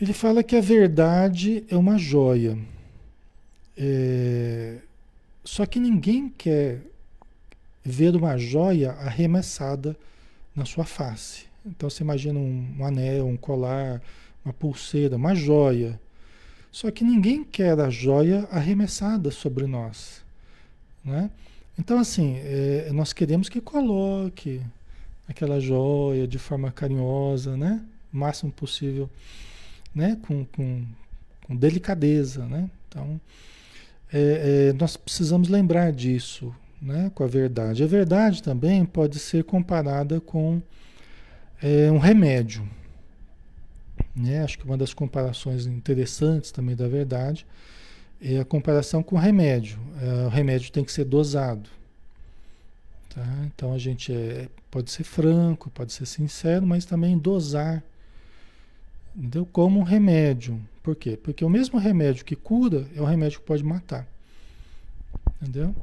[0.00, 2.58] Ele fala que a verdade é uma joia.
[3.76, 4.78] É...
[5.44, 6.80] Só que ninguém quer
[7.84, 9.96] ver uma joia arremessada
[10.54, 11.44] na sua face.
[11.66, 14.00] Então você imagina um, um anel, um colar,
[14.44, 16.00] uma pulseira, uma joia.
[16.70, 20.24] Só que ninguém quer a joia arremessada sobre nós.
[21.04, 21.30] Né?
[21.78, 24.60] Então, assim, é, nós queremos que coloque
[25.28, 27.82] aquela joia de forma carinhosa, né?
[28.12, 29.08] O máximo possível,
[29.94, 30.18] né?
[30.26, 30.84] Com, com,
[31.46, 32.68] com delicadeza, né?
[32.88, 33.20] Então,
[34.12, 37.10] é, é, nós precisamos lembrar disso, né?
[37.14, 37.82] Com a verdade.
[37.82, 40.60] A verdade também pode ser comparada com
[41.62, 42.68] é, um remédio,
[44.14, 44.42] né?
[44.42, 47.46] Acho que uma das comparações interessantes também da verdade
[48.20, 49.78] é a comparação com o remédio.
[50.00, 51.68] É, o remédio tem que ser dosado.
[53.14, 53.26] Tá?
[53.46, 57.82] Então a gente é, pode ser franco, pode ser sincero, mas também dosar.
[59.16, 59.46] Entendeu?
[59.46, 60.60] Como um remédio.
[60.82, 61.16] Por quê?
[61.16, 64.06] Porque o mesmo remédio que cura é o remédio que pode matar.
[65.40, 65.74] Entendeu?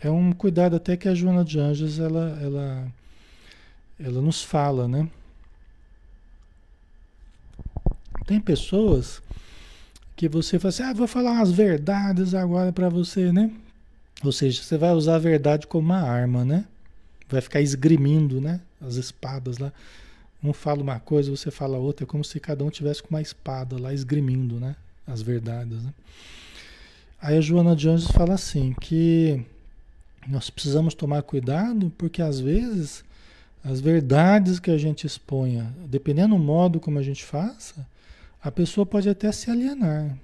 [0.00, 2.92] É um cuidado até que a Joana de Anjos ela, ela,
[3.98, 5.08] ela nos fala, né?
[8.26, 9.22] Tem pessoas
[10.16, 13.50] que você fala assim, ah, vou falar umas verdades agora para você, né?
[14.24, 16.64] Ou seja, você vai usar a verdade como uma arma, né?
[17.28, 18.60] Vai ficar esgrimindo, né?
[18.80, 19.72] As espadas lá.
[20.46, 23.20] Um fala uma coisa, você fala outra, é como se cada um tivesse com uma
[23.20, 24.76] espada lá esgrimindo, né?
[25.04, 25.92] As verdades, né?
[27.20, 29.44] Aí a Joana de Anjos fala assim, que
[30.28, 33.04] nós precisamos tomar cuidado, porque às vezes
[33.64, 37.84] as verdades que a gente exponha, dependendo do modo como a gente faça,
[38.40, 40.16] a pessoa pode até se alienar,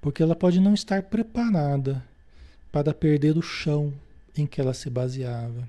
[0.00, 2.02] porque ela pode não estar preparada
[2.72, 3.92] para perder o chão
[4.36, 5.68] em que ela se baseava.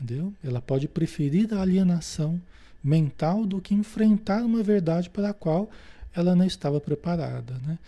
[0.00, 0.32] Entendeu?
[0.44, 2.40] Ela pode preferir a alienação
[2.82, 5.70] mental do que enfrentar uma verdade para a qual
[6.14, 7.54] ela não estava preparada.
[7.66, 7.78] Né?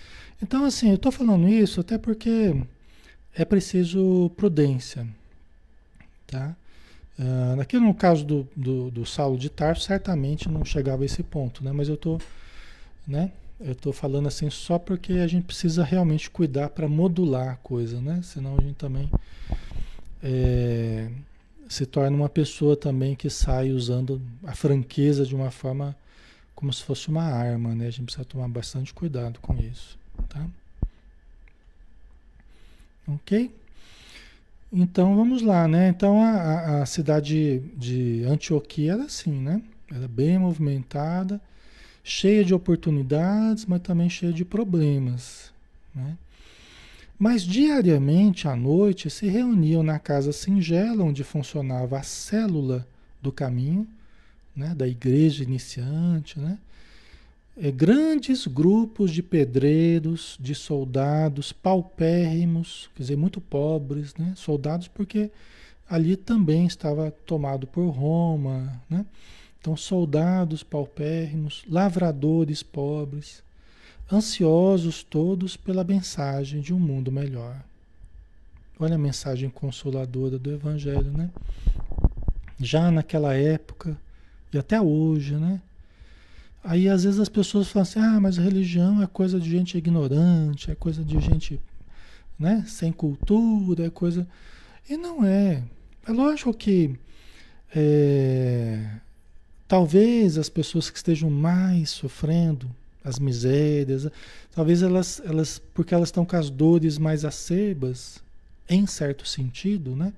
[0.43, 2.55] Então, assim, eu estou falando isso até porque
[3.35, 5.07] é preciso prudência.
[6.27, 6.55] Tá?
[7.19, 11.23] Uh, aqui no caso do, do, do Saulo de Tarso, certamente não chegava a esse
[11.23, 11.73] ponto, né?
[11.73, 12.21] Mas eu tô,
[13.07, 13.33] né?
[13.61, 18.01] Eu tô falando assim só porque a gente precisa realmente cuidar para modular a coisa,
[18.01, 18.21] né?
[18.23, 19.11] Senão a gente também
[20.23, 21.09] é,
[21.69, 25.95] se torna uma pessoa também que sai usando a franqueza de uma forma
[26.55, 27.87] como se fosse uma arma, né?
[27.87, 29.97] A gente precisa tomar bastante cuidado com isso,
[30.29, 30.45] tá?
[33.07, 33.51] Ok?
[34.73, 35.89] Então vamos lá, né?
[35.89, 39.63] Então a, a cidade de Antioquia era assim, né?
[39.91, 41.41] Era bem movimentada,
[42.03, 45.53] cheia de oportunidades, mas também cheia de problemas,
[45.95, 46.17] né?
[47.19, 52.87] Mas diariamente à noite se reuniam na casa singela onde funcionava a célula
[53.21, 53.87] do caminho,
[54.55, 54.75] né?
[54.75, 56.59] Da igreja iniciante, né?
[57.61, 64.33] é, grandes grupos de pedreiros, de soldados paupérrimos, quer dizer, muito pobres, né?
[64.37, 65.31] Soldados porque
[65.89, 69.05] ali também estava tomado por Roma, né?
[69.61, 73.43] Então, soldados paupérrimos, lavradores pobres,
[74.13, 77.63] ansiosos todos pela mensagem de um mundo melhor.
[78.81, 81.31] Olha a mensagem consoladora do Evangelho, né?
[82.61, 83.97] Já naquela época
[84.53, 85.61] e até hoje, né?
[86.63, 90.71] Aí às vezes as pessoas falam assim: ah, mas religião é coisa de gente ignorante,
[90.71, 91.61] é coisa de gente
[92.39, 94.27] né, sem cultura, é coisa.
[94.89, 95.63] E não é.
[96.07, 96.97] É lógico que
[97.75, 98.91] é,
[99.67, 102.71] talvez as pessoas que estejam mais sofrendo
[103.09, 104.09] as misérias,
[104.55, 108.23] talvez elas, elas porque elas estão com as dores mais acerbas,
[108.69, 110.13] em certo sentido, né?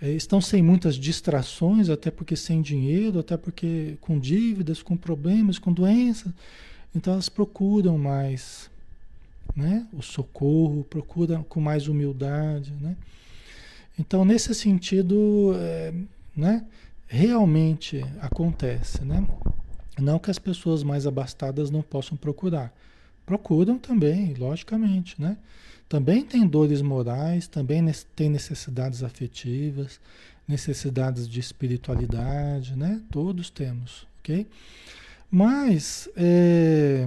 [0.00, 5.60] É, estão sem muitas distrações, até porque sem dinheiro, até porque com dívidas, com problemas,
[5.60, 6.32] com doenças.
[6.94, 8.68] Então elas procuram mais
[9.54, 9.86] né?
[9.92, 12.72] o socorro, procuram com mais humildade.
[12.80, 12.96] Né?
[13.98, 15.92] Então, nesse sentido, é,
[16.34, 16.64] né?
[17.06, 19.04] realmente acontece.
[19.04, 19.26] Né?
[19.98, 22.72] Não que as pessoas mais abastadas não possam procurar.
[23.26, 25.36] Procuram também, logicamente, né?
[25.92, 27.84] também tem dores morais, também
[28.16, 30.00] tem necessidades afetivas,
[30.48, 32.98] necessidades de espiritualidade, né?
[33.10, 34.46] Todos temos, ok?
[35.30, 37.06] Mas é,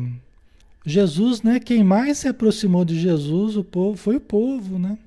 [0.85, 1.59] Jesus, né?
[1.59, 4.99] Quem mais se aproximou de Jesus, o povo, foi o povo, né?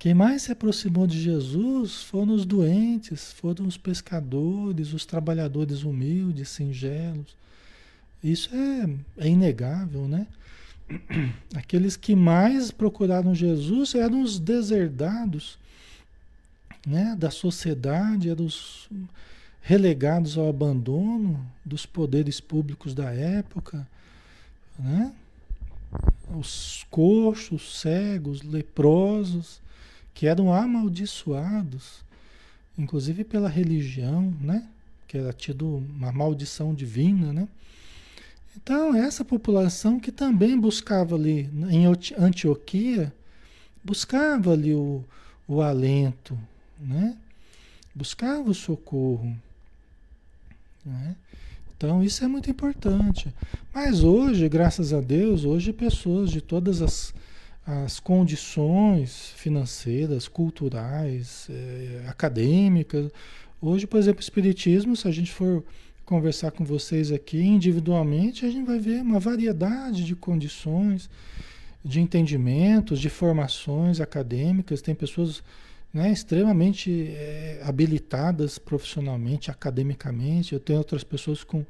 [0.00, 6.48] Quem mais se aproximou de Jesus foram os doentes, foram os pescadores, os trabalhadores humildes,
[6.48, 7.36] singelos.
[8.24, 10.26] Isso é, é inegável, né?
[11.54, 15.58] aqueles que mais procuraram Jesus eram os deserdados
[16.86, 18.88] né, da sociedade, eram os
[19.60, 23.86] relegados ao abandono dos poderes públicos da época,
[24.78, 25.12] né?
[26.34, 29.60] os coxos, cegos, leprosos,
[30.20, 32.04] que eram amaldiçoados,
[32.76, 34.68] inclusive pela religião, né?
[35.08, 37.48] que era tido uma maldição divina, né?
[38.54, 41.86] Então, essa população que também buscava ali, em
[42.18, 43.10] Antioquia,
[43.82, 45.02] buscava ali o,
[45.48, 46.38] o alento,
[46.78, 47.16] né?
[47.94, 49.34] buscava o socorro.
[50.84, 51.16] Né?
[51.74, 53.34] Então, isso é muito importante.
[53.72, 57.14] Mas hoje, graças a Deus, hoje pessoas de todas as,
[57.66, 63.10] as condições financeiras, culturais, eh, acadêmicas.
[63.60, 65.62] Hoje, por exemplo, o Espiritismo, se a gente for
[66.04, 71.08] conversar com vocês aqui individualmente, a gente vai ver uma variedade de condições,
[71.84, 74.82] de entendimentos, de formações acadêmicas.
[74.82, 75.42] Tem pessoas
[75.92, 80.52] né, extremamente é, habilitadas profissionalmente, academicamente.
[80.52, 81.64] Eu tenho outras pessoas com,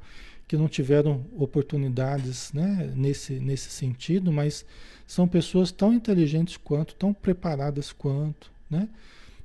[0.47, 4.65] que não tiveram oportunidades né, nesse, nesse sentido, mas
[5.11, 8.87] são pessoas tão inteligentes quanto, tão preparadas quanto, né,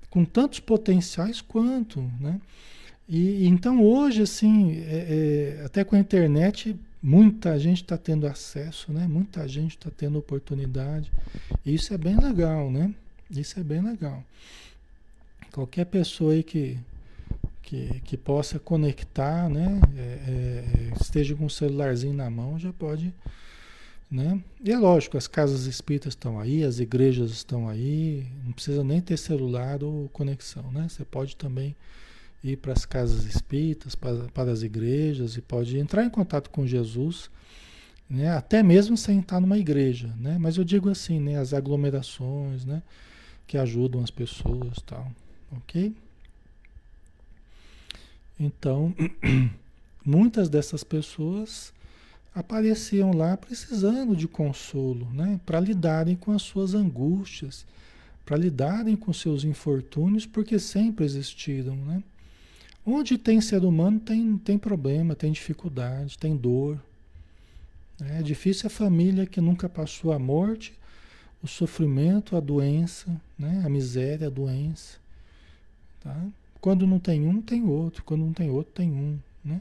[0.09, 2.09] com tantos potenciais quanto.
[2.21, 2.41] Né?
[3.09, 8.93] E então hoje, assim, é, é, até com a internet, muita gente está tendo acesso,
[8.93, 9.09] né?
[9.09, 11.11] Muita gente está tendo oportunidade.
[11.65, 12.95] E isso é bem legal, né?
[13.29, 14.23] Isso é bem legal.
[15.51, 16.79] Qualquer pessoa aí que,
[17.63, 19.81] que, que possa conectar, né?
[19.97, 23.13] É, é esteja com o celularzinho na mão, já pode.
[24.11, 24.41] Né?
[24.63, 29.01] E é lógico, as casas espíritas estão aí, as igrejas estão aí, não precisa nem
[29.01, 30.89] ter celular ou conexão, né?
[30.89, 31.75] Você pode também
[32.43, 36.67] ir para as casas espíritas, para, para as igrejas e pode entrar em contato com
[36.67, 37.31] Jesus,
[38.09, 38.31] né?
[38.31, 40.15] até mesmo sem estar numa igreja.
[40.19, 40.37] Né?
[40.39, 41.39] Mas eu digo assim, né?
[41.39, 42.83] as aglomerações né?
[43.47, 45.11] que ajudam as pessoas tal.
[45.51, 45.95] Ok?
[48.39, 48.95] Então,
[50.05, 51.73] muitas dessas pessoas
[52.37, 55.41] apareciam lá precisando de consolo, né?
[55.47, 57.65] para lidarem com as suas angústias,
[58.27, 62.03] para lidarem com seus infortúnios, porque sempre existiram, né?
[62.85, 66.79] Onde tem ser humano tem, tem problema, tem dificuldade, tem dor.
[68.01, 70.73] É difícil a família que nunca passou a morte,
[71.43, 73.63] o sofrimento, a doença, né?
[73.65, 74.99] a miséria, a doença.
[76.01, 76.17] Tá?
[76.61, 78.05] Quando não tem um, tem outro.
[78.05, 79.19] Quando não tem outro, tem um.
[79.45, 79.61] Né?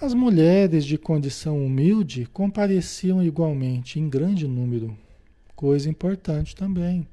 [0.00, 4.96] As mulheres de condição humilde compareciam igualmente, em grande número.
[5.56, 7.04] Coisa importante também.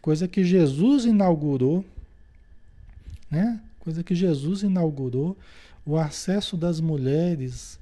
[0.00, 1.84] Coisa que Jesus inaugurou,
[3.30, 3.60] né?
[3.80, 5.36] coisa que Jesus inaugurou,
[5.84, 7.78] o acesso das mulheres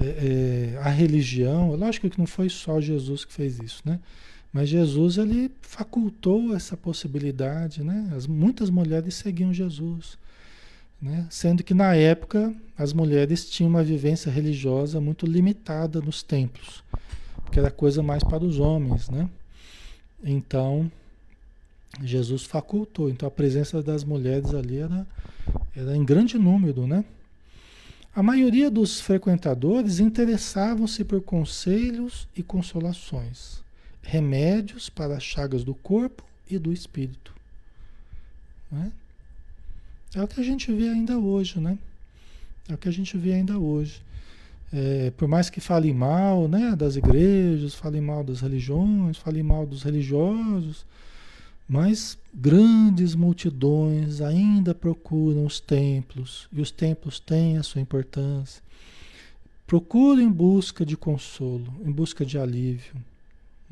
[0.00, 1.74] é, é, à religião.
[1.76, 4.00] Lógico que não foi só Jesus que fez isso, né?
[4.52, 8.12] Mas Jesus ele facultou essa possibilidade, né?
[8.16, 10.18] As, muitas mulheres seguiam Jesus,
[11.00, 11.26] né?
[11.30, 16.82] Sendo que na época as mulheres tinham uma vivência religiosa muito limitada nos templos,
[17.44, 19.28] porque era coisa mais para os homens, né?
[20.22, 20.90] Então
[22.02, 23.08] Jesus facultou.
[23.08, 25.06] Então a presença das mulheres ali era,
[25.74, 27.04] era em grande número, né?
[28.14, 33.62] A maioria dos frequentadores interessavam-se por conselhos e consolações,
[34.02, 37.32] remédios para as chagas do corpo e do espírito.
[38.70, 38.90] Né?
[40.14, 41.78] É o que a gente vê ainda hoje, né?
[42.68, 44.02] É o que a gente vê ainda hoje.
[44.72, 49.66] É, por mais que fale mal né, das igrejas, fale mal das religiões, fale mal
[49.66, 50.84] dos religiosos,
[51.68, 58.62] mas grandes multidões ainda procuram os templos, e os templos têm a sua importância.
[59.66, 62.94] Procuram em busca de consolo, em busca de alívio,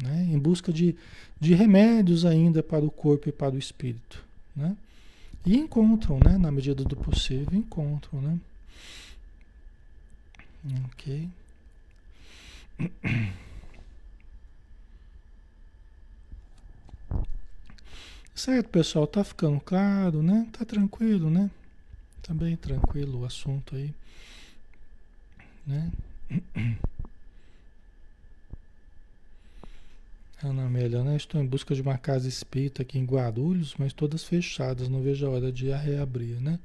[0.01, 0.29] né?
[0.31, 0.95] em busca de,
[1.41, 4.25] de remédios ainda para o corpo e para o espírito.
[4.55, 4.77] Né?
[5.47, 6.37] E encontram, né?
[6.37, 8.21] na medida do possível, encontram.
[8.21, 8.39] Né?
[10.87, 11.29] Ok.
[18.35, 20.47] Certo, pessoal, tá ficando claro, né?
[20.53, 21.51] Tá tranquilo, né?
[22.23, 23.93] Tá bem tranquilo o assunto aí,
[25.67, 25.91] né?
[30.43, 31.17] Ana Amélia, né?
[31.17, 35.27] Estou em busca de uma casa espírita aqui em Guarulhos, mas todas fechadas, não vejo
[35.27, 36.61] a hora de reabrir, né?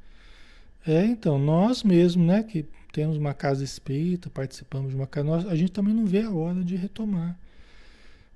[0.86, 5.48] É, então, nós mesmos, né, que temos uma casa espírita, participamos de uma casa, nós,
[5.48, 7.38] a gente também não vê a hora de retomar.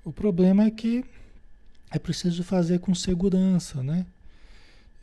[0.04, 1.04] O problema é que
[1.90, 4.06] é preciso fazer com segurança, né?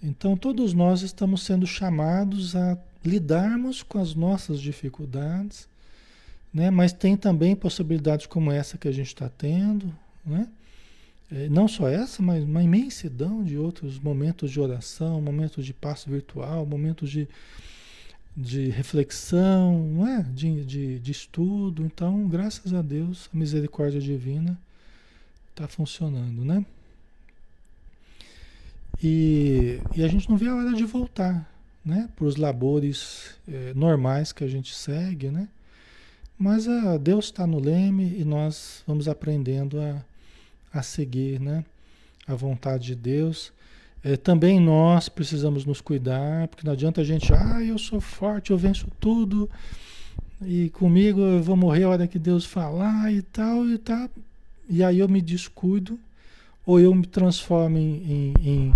[0.03, 5.69] Então, todos nós estamos sendo chamados a lidarmos com as nossas dificuldades,
[6.53, 6.69] né?
[6.69, 9.93] Mas tem também possibilidades como essa que a gente está tendo,
[10.25, 10.47] né?
[11.31, 16.09] É, não só essa, mas uma imensidão de outros momentos de oração, momentos de passo
[16.09, 17.27] virtual, momentos de,
[18.37, 20.21] de reflexão, não é?
[20.21, 21.83] de, de, de estudo.
[21.83, 24.59] Então, graças a Deus, a misericórdia divina
[25.49, 26.63] está funcionando, né?
[29.01, 31.49] E, e a gente não vê a hora de voltar,
[31.83, 32.09] né?
[32.15, 35.47] Para os labores é, normais que a gente segue, né?
[36.37, 40.03] Mas a, Deus está no leme e nós vamos aprendendo a,
[40.75, 41.63] a seguir, né?
[42.27, 43.53] A vontade de Deus.
[44.03, 48.51] É, também nós precisamos nos cuidar, porque não adianta a gente, ah, eu sou forte,
[48.51, 49.49] eu venço tudo,
[50.41, 54.09] e comigo eu vou morrer a hora que Deus falar e tal, e tal.
[54.69, 55.99] E aí eu me descuido
[56.65, 58.73] ou eu me transformo em, em,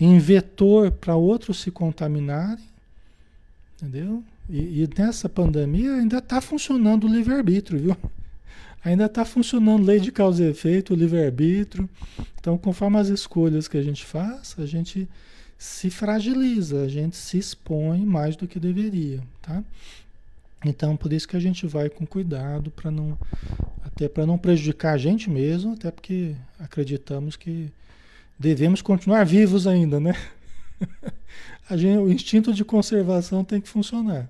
[0.00, 2.64] em vetor para outros se contaminarem,
[3.76, 4.24] entendeu?
[4.48, 7.96] E, e nessa pandemia ainda está funcionando o livre-arbítrio, viu?
[8.84, 11.88] Ainda está funcionando lei de causa e efeito, livre-arbítrio.
[12.38, 15.08] Então, conforme as escolhas que a gente faz, a gente
[15.56, 19.64] se fragiliza, a gente se expõe mais do que deveria, tá?
[20.64, 23.18] Então, por isso que a gente vai com cuidado para não
[23.82, 27.70] até para não prejudicar a gente mesmo, até porque acreditamos que
[28.38, 30.14] devemos continuar vivos ainda, né?
[31.72, 34.28] gente, o instinto de conservação tem que funcionar,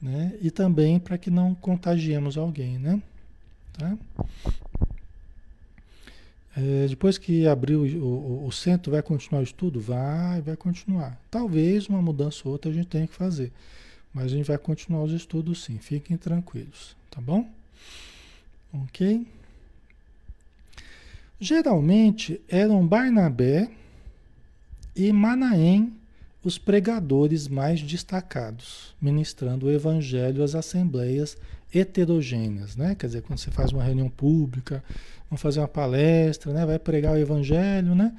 [0.00, 0.34] né?
[0.40, 3.02] E também para que não contagiemos alguém, né?
[3.78, 3.96] Tá?
[6.56, 9.80] É, depois que abrir o, o, o, centro, vai continuar o estudo?
[9.80, 11.16] Vai, vai continuar.
[11.30, 13.52] Talvez uma mudança ou outra a gente tenha que fazer.
[14.12, 17.48] Mas a gente vai continuar os estudos sim, fiquem tranquilos, tá bom?
[18.72, 19.24] Ok?
[21.38, 23.70] Geralmente eram Barnabé
[24.96, 25.92] e Manaém
[26.42, 31.36] os pregadores mais destacados, ministrando o evangelho às assembleias
[31.74, 32.94] heterogêneas, né?
[32.94, 34.82] Quer dizer, quando você faz uma reunião pública,
[35.30, 36.64] vamos fazer uma palestra, né?
[36.64, 38.14] Vai pregar o evangelho, né?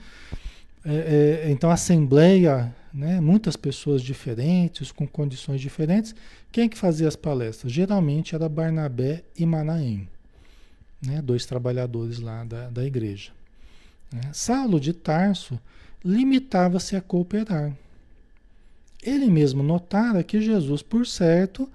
[0.85, 3.19] É, é, então, assembleia né?
[3.19, 6.15] muitas pessoas diferentes, com condições diferentes.
[6.51, 7.71] Quem que fazia as palestras?
[7.71, 10.07] Geralmente era Barnabé e Manaém,
[11.01, 11.21] né?
[11.21, 13.31] dois trabalhadores lá da, da igreja.
[14.11, 14.21] Né?
[14.33, 15.59] Saulo de Tarso
[16.03, 17.75] limitava-se a cooperar.
[19.01, 21.69] Ele mesmo notara que Jesus, por certo,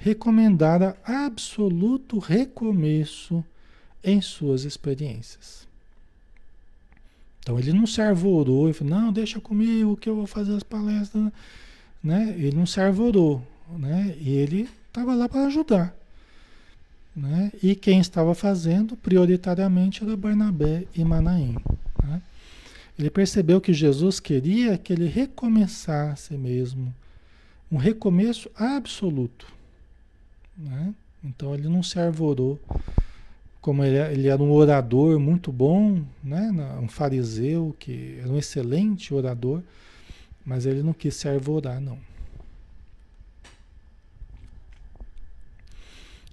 [0.00, 3.44] recomendara absoluto recomeço
[4.02, 5.68] em suas experiências.
[7.40, 10.62] Então ele não se arvorou e falou, não, deixa comigo que eu vou fazer as
[10.62, 11.30] palestras.
[12.02, 12.34] Né?
[12.38, 13.46] Ele não se arvorou,
[13.78, 14.16] né?
[14.18, 15.94] E ele estava lá para ajudar.
[17.14, 17.52] Né?
[17.62, 21.56] E quem estava fazendo prioritariamente era Barnabé e Manaim.
[22.02, 22.22] Né?
[22.98, 26.94] Ele percebeu que Jesus queria que ele recomeçasse mesmo,
[27.70, 29.59] um recomeço absoluto.
[30.60, 30.94] Né?
[31.24, 32.60] Então ele não se arvorou
[33.60, 36.50] como ele, ele, era um orador muito bom, né?
[36.80, 39.62] um fariseu que era um excelente orador,
[40.44, 41.98] mas ele não quis se arvorar, não.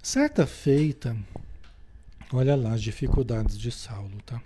[0.02, 1.18] Certa feita,
[2.32, 4.42] olha lá as dificuldades de Saulo, tá?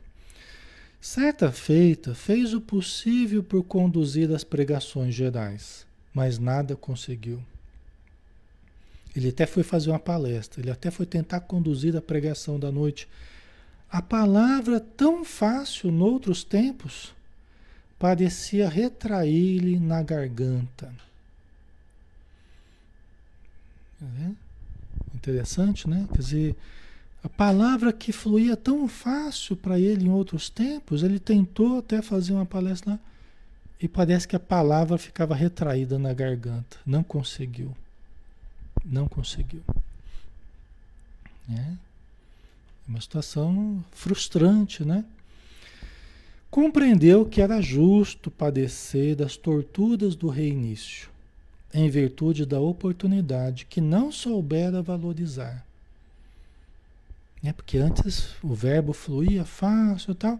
[0.99, 7.43] Certa feita, fez o possível por conduzir as pregações gerais, mas nada conseguiu.
[9.15, 13.07] Ele até foi fazer uma palestra, ele até foi tentar conduzir a pregação da noite.
[13.89, 17.13] A palavra tão fácil noutros tempos
[17.99, 20.93] parecia retrair-lhe na garganta.
[24.01, 24.31] É
[25.13, 26.07] interessante, né?
[26.11, 26.55] Quer dizer,
[27.23, 32.33] a palavra que fluía tão fácil para ele em outros tempos, ele tentou até fazer
[32.33, 32.99] uma palestra lá,
[33.79, 36.77] e parece que a palavra ficava retraída na garganta.
[36.85, 37.75] Não conseguiu.
[38.83, 39.63] Não conseguiu.
[41.49, 41.73] É
[42.87, 45.05] uma situação frustrante, né?
[46.49, 51.09] Compreendeu que era justo padecer das torturas do reinício,
[51.73, 55.65] em virtude da oportunidade que não soubera valorizar
[57.41, 57.53] né?
[57.53, 60.39] Porque antes o verbo fluía fácil e tal,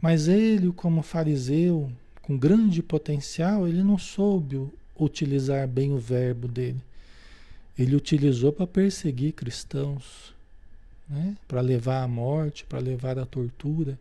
[0.00, 1.90] mas ele, como fariseu,
[2.20, 4.68] com grande potencial, ele não soube
[4.98, 6.80] utilizar bem o verbo dele.
[7.82, 10.34] Ele utilizou para perseguir cristãos,
[11.08, 11.36] né?
[11.46, 13.98] para levar à morte, para levar à tortura.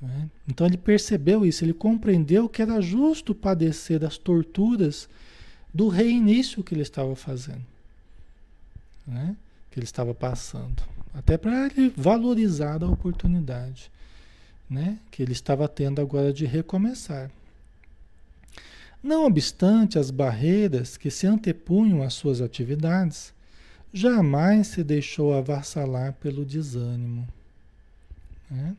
[0.00, 0.28] Né?
[0.46, 5.08] Então ele percebeu isso, ele compreendeu que era justo padecer das torturas
[5.72, 7.64] do reinício que ele estava fazendo,
[9.06, 9.36] né?
[9.70, 10.82] que ele estava passando.
[11.12, 13.90] Até para ele valorizar a oportunidade
[14.68, 17.30] né, que ele estava tendo agora de recomeçar.
[19.02, 23.32] Não obstante as barreiras que se antepunham às suas atividades,
[23.92, 27.26] jamais se deixou avassalar pelo desânimo.
[28.50, 28.76] Né?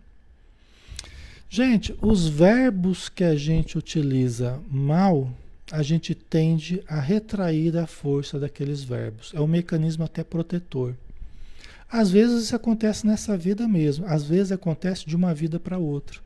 [1.50, 5.32] Gente, os verbos que a gente utiliza mal,
[5.72, 9.32] a gente tende a retrair a força daqueles verbos.
[9.34, 10.96] É um mecanismo até protetor.
[11.92, 16.20] Às vezes isso acontece nessa vida mesmo, às vezes acontece de uma vida para outra.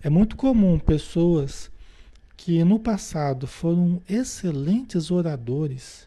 [0.00, 1.68] É muito comum pessoas
[2.36, 6.06] que no passado foram excelentes oradores,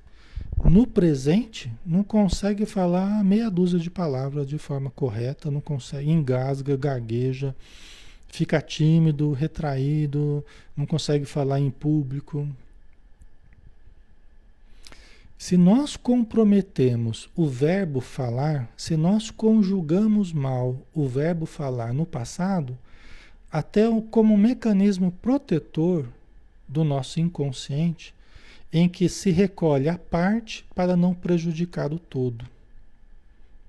[0.64, 6.76] no presente não consegue falar meia dúzia de palavras de forma correta, não consegue, engasga,
[6.78, 7.56] gagueja,
[8.28, 10.44] fica tímido, retraído,
[10.76, 12.48] não consegue falar em público,
[15.40, 22.78] se nós comprometemos o verbo falar, se nós conjugamos mal o verbo falar no passado,
[23.50, 26.06] até como mecanismo protetor
[26.70, 28.14] do nosso inconsciente,
[28.72, 32.46] em que se recolhe a parte para não prejudicar o todo.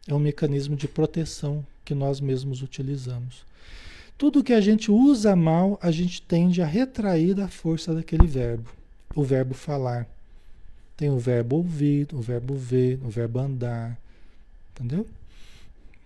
[0.07, 3.45] É um mecanismo de proteção que nós mesmos utilizamos.
[4.19, 8.71] Tudo que a gente usa mal, a gente tende a retrair a força daquele verbo,
[9.15, 10.07] o verbo falar.
[10.95, 13.99] Tem o verbo ouvir, o verbo ver, o verbo andar.
[14.73, 15.07] Entendeu?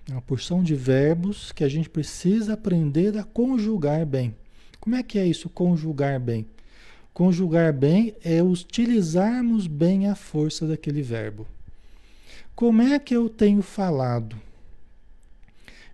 [0.09, 4.35] É uma porção de verbos que a gente precisa aprender a conjugar bem.
[4.79, 6.47] Como é que é isso, conjugar bem?
[7.15, 11.47] Conjugar bem é utilizarmos bem a força daquele verbo.
[12.57, 14.37] Como é que eu tenho falado?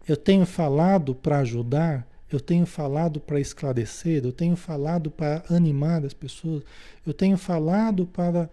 [0.09, 6.05] Eu tenho falado para ajudar, eu tenho falado para esclarecer, eu tenho falado para animar
[6.07, 6.63] as pessoas,
[7.07, 8.49] eu tenho falado para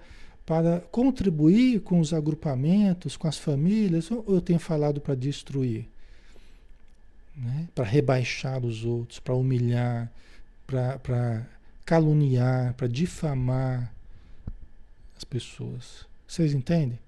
[0.46, 5.90] para contribuir com os agrupamentos, com as famílias, ou eu tenho falado para destruir?
[7.36, 7.68] Né?
[7.76, 10.10] Para rebaixar os outros, para humilhar,
[10.66, 11.46] para
[11.88, 13.94] caluniar, para difamar
[15.16, 16.06] as pessoas.
[16.28, 17.00] Vocês entendem?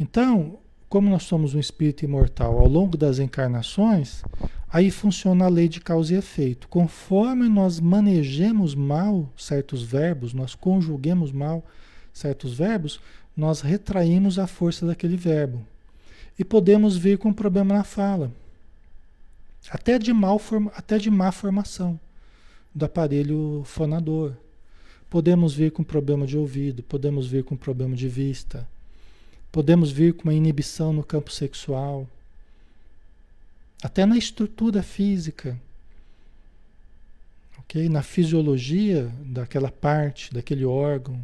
[0.00, 4.24] Então, como nós somos um espírito imortal ao longo das encarnações,
[4.70, 6.68] aí funciona a lei de causa e efeito.
[6.68, 11.62] Conforme nós manejemos mal certos verbos, nós conjuguemos mal
[12.14, 12.98] certos verbos,
[13.36, 15.62] nós retraímos a força daquele verbo.
[16.38, 18.32] E podemos vir com um problema na fala.
[19.70, 20.40] Até de, mal
[20.74, 22.00] até de má formação
[22.74, 24.34] do aparelho fonador.
[25.10, 28.66] Podemos vir com problema de ouvido, podemos vir com problema de vista,
[29.50, 32.08] podemos vir com uma inibição no campo sexual,
[33.82, 35.60] até na estrutura física,
[37.58, 37.88] ok?
[37.88, 41.22] Na fisiologia daquela parte, daquele órgão,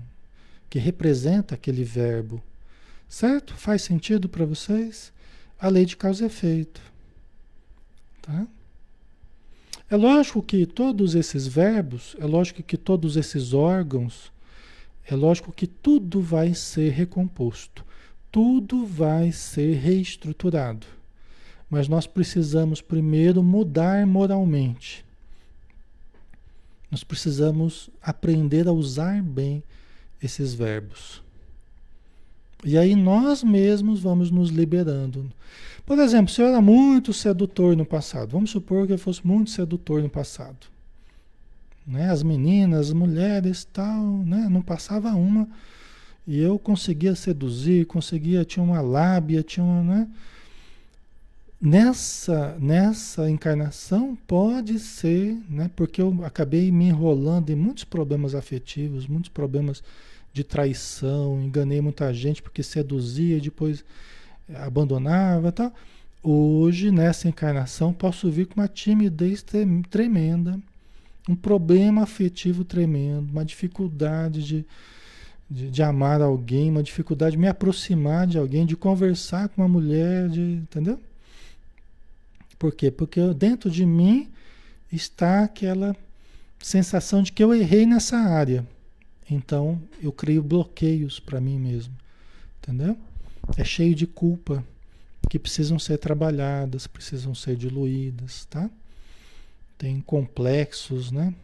[0.68, 2.42] que representa aquele verbo.
[3.09, 3.55] Certo?
[3.55, 5.12] Faz sentido para vocês?
[5.59, 6.80] A lei de causa e efeito.
[8.20, 8.46] Tá?
[9.91, 14.30] É lógico que todos esses verbos, é lógico que todos esses órgãos,
[15.07, 17.84] é lógico que tudo vai ser recomposto,
[18.30, 20.86] tudo vai ser reestruturado.
[21.70, 25.05] Mas nós precisamos primeiro mudar moralmente.
[26.91, 29.62] Nós precisamos aprender a usar bem
[30.22, 31.22] esses verbos.
[32.64, 35.30] E aí nós mesmos vamos nos liberando.
[35.89, 39.49] Por exemplo, se eu era muito sedutor no passado, vamos supor que eu fosse muito
[39.49, 40.66] sedutor no passado.
[41.86, 42.11] Né?
[42.11, 44.49] As meninas, as mulheres, tal, né?
[44.51, 45.49] não passava uma.
[46.26, 50.09] E eu conseguia seduzir, conseguia, tinha uma lábia, tinha uma, né?
[51.59, 55.70] Nessa, nessa encarnação pode ser, né?
[55.74, 59.82] Porque eu acabei me enrolando em muitos problemas afetivos, muitos problemas
[60.34, 63.82] de traição, enganei muita gente porque seduzia e depois
[64.55, 65.72] abandonava, tal.
[66.22, 69.44] Hoje, nessa encarnação, posso vir com uma timidez
[69.88, 70.59] tremenda,
[71.28, 74.66] um problema afetivo tremendo, uma dificuldade de,
[75.49, 79.68] de, de, amar alguém, uma dificuldade de me aproximar de alguém, de conversar com uma
[79.68, 80.99] mulher, de, entendeu?
[82.59, 82.90] Por quê?
[82.90, 84.28] Porque dentro de mim
[84.90, 85.94] está aquela
[86.59, 88.66] sensação de que eu errei nessa área.
[89.30, 91.94] Então eu crio bloqueios para mim mesmo.
[92.61, 92.96] Entendeu?
[93.57, 94.64] É cheio de culpa
[95.28, 98.70] que precisam ser trabalhadas, precisam ser diluídas, tá?
[99.76, 101.34] Tem complexos, né?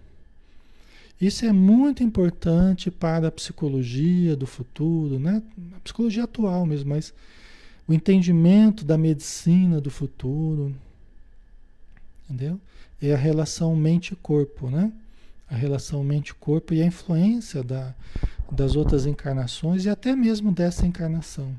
[1.20, 5.42] Isso é muito importante para a psicologia do futuro, né?
[5.76, 7.14] A psicologia atual mesmo, mas
[7.86, 10.74] o entendimento da medicina do futuro,
[12.24, 12.60] entendeu?
[13.00, 14.92] É a relação mente-corpo, né?
[15.48, 17.94] A relação mente-corpo e a influência da,
[18.50, 21.54] das outras encarnações e até mesmo dessa encarnação,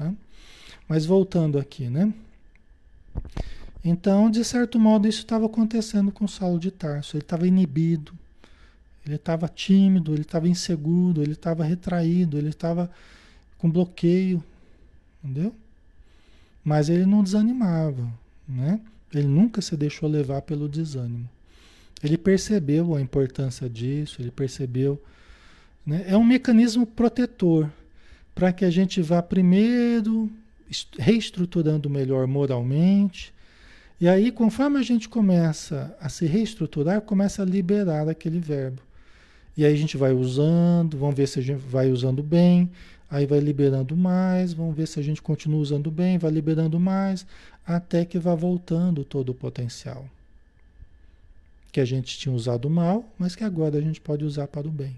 [0.00, 0.12] tá?
[0.88, 2.12] Mas voltando aqui, né?
[3.84, 7.16] Então, de certo modo, isso estava acontecendo com Saulo de Tarso.
[7.16, 8.12] Ele estava inibido,
[9.04, 12.90] ele estava tímido, ele estava inseguro, ele estava retraído, ele estava
[13.58, 14.42] com bloqueio,
[15.22, 15.54] entendeu?
[16.64, 18.10] Mas ele não desanimava,
[18.48, 18.80] né?
[19.12, 21.28] Ele nunca se deixou levar pelo desânimo.
[22.02, 25.02] Ele percebeu a importância disso, ele percebeu.
[25.84, 26.04] Né?
[26.06, 27.70] É um mecanismo protetor
[28.34, 30.30] para que a gente vá primeiro
[30.98, 33.34] reestruturando melhor moralmente.
[34.00, 38.80] E aí, conforme a gente começa a se reestruturar, começa a liberar aquele verbo.
[39.56, 42.70] E aí a gente vai usando, vamos ver se a gente vai usando bem,
[43.10, 47.26] aí vai liberando mais, vamos ver se a gente continua usando bem, vai liberando mais,
[47.66, 50.06] até que vá voltando todo o potencial
[51.70, 54.70] que a gente tinha usado mal, mas que agora a gente pode usar para o
[54.70, 54.96] bem.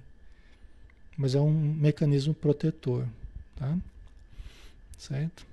[1.16, 3.06] Mas é um mecanismo protetor,
[3.62, 3.78] tá?
[4.98, 5.46] Certo?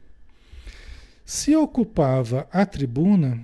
[1.26, 3.40] Se ocupava a tribuna,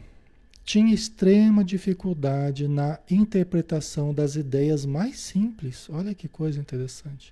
[0.64, 5.88] tinha extrema dificuldade na interpretação das ideias mais simples.
[5.90, 7.32] Olha que coisa interessante.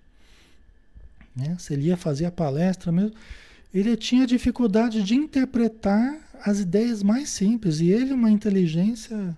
[1.36, 1.58] Né?
[1.58, 3.16] Se ele ia fazer a palestra mesmo,
[3.74, 6.16] ele tinha dificuldade de interpretar
[6.46, 7.80] as ideias mais simples.
[7.80, 9.36] E ele, uma inteligência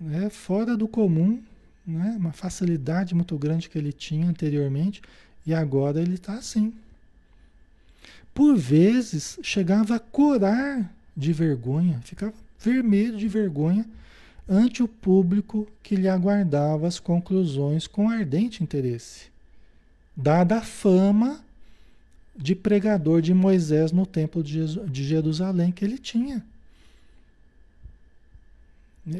[0.00, 1.40] né, fora do comum,
[1.86, 5.00] né, uma facilidade muito grande que ele tinha anteriormente,
[5.46, 6.72] e agora ele está assim.
[8.34, 13.84] Por vezes chegava a corar de vergonha, ficava vermelho de vergonha
[14.48, 19.26] ante o público que lhe aguardava as conclusões com ardente interesse,
[20.16, 21.40] dada a fama
[22.36, 26.44] de pregador de Moisés no templo de Jerusalém que ele tinha.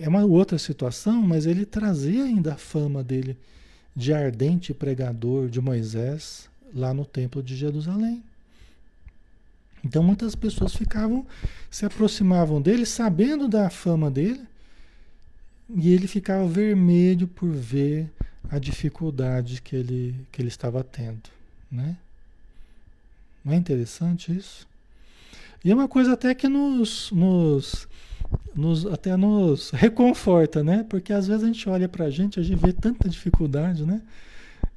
[0.01, 3.37] É uma outra situação, mas ele trazia ainda a fama dele
[3.95, 8.23] de ardente pregador de Moisés lá no templo de Jerusalém.
[9.85, 11.27] Então muitas pessoas ficavam,
[11.71, 14.43] se aproximavam dele sabendo da fama dele,
[15.77, 18.11] e ele ficava vermelho por ver
[18.51, 21.31] a dificuldade que ele, que ele estava tendo,
[21.71, 21.97] né?
[23.45, 24.69] Não é interessante isso?
[25.65, 27.87] E é uma coisa até que nos, nos,
[28.55, 30.85] nos, até nos reconforta, né?
[30.89, 34.03] Porque às vezes a gente olha para a gente, a gente vê tanta dificuldade, né?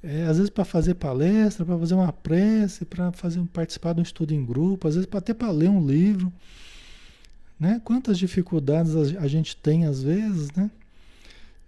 [0.01, 4.03] É, às vezes para fazer palestra, para fazer uma prece, para fazer participar de um
[4.03, 6.31] estudo em grupo, às vezes até para ler um livro,
[7.59, 7.81] né?
[7.83, 10.69] Quantas dificuldades a, a gente tem às vezes, né?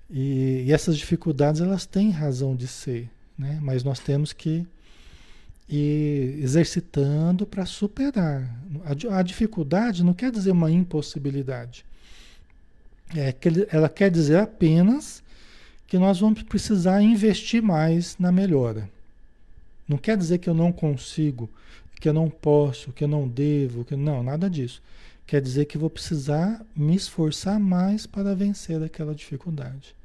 [0.10, 3.60] E, e essas dificuldades elas têm razão de ser, né?
[3.62, 4.66] Mas nós temos que
[5.68, 8.56] e exercitando para superar.
[8.86, 11.86] A, a, dificuldade não quer dizer uma impossibilidade.
[13.16, 15.24] É que ela quer dizer apenas
[15.88, 18.90] que nós vamos precisar investir mais na melhora.
[19.88, 21.50] Não quer dizer que eu não consigo,
[22.00, 24.82] que eu não posso, que eu não devo, que não, nada disso.
[25.28, 29.96] Quer dizer que vou precisar me esforçar mais para vencer aquela dificuldade.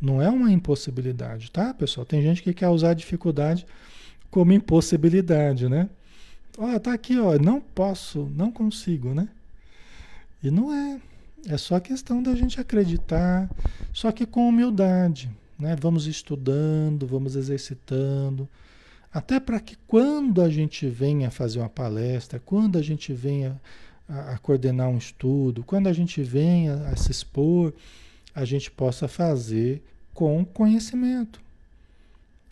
[0.00, 2.06] Não é uma impossibilidade, tá, pessoal?
[2.06, 3.66] Tem gente que quer usar a dificuldade
[4.30, 5.88] como impossibilidade, né?
[6.56, 9.28] Ó, tá aqui, ó, não posso, não consigo, né?
[10.42, 11.00] E não é.
[11.46, 13.48] É só questão da gente acreditar,
[13.92, 15.76] só que com humildade, né?
[15.80, 18.48] Vamos estudando, vamos exercitando,
[19.12, 23.60] Até para que quando a gente venha fazer uma palestra, quando a gente venha
[24.08, 27.72] a, a coordenar um estudo, quando a gente venha a se expor,
[28.34, 31.40] a gente possa fazer com conhecimento.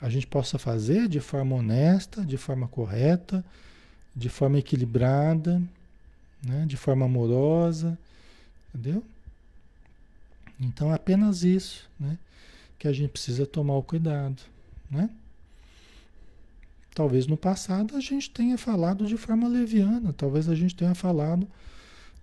[0.00, 3.44] A gente possa fazer de forma honesta, de forma correta,
[4.14, 5.62] de forma equilibrada,
[6.42, 6.64] né?
[6.66, 7.98] de forma amorosa,
[8.74, 9.02] entendeu?
[10.60, 12.18] Então é apenas isso, né?
[12.78, 14.42] Que a gente precisa tomar o cuidado,
[14.90, 15.10] né?
[16.94, 21.46] Talvez no passado a gente tenha falado de forma leviana, talvez a gente tenha falado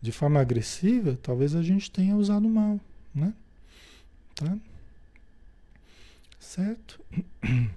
[0.02, 2.80] de forma agressiva, talvez a gente tenha usado mal,
[3.14, 3.34] né?
[4.36, 4.58] Tá?
[6.54, 7.00] Certo?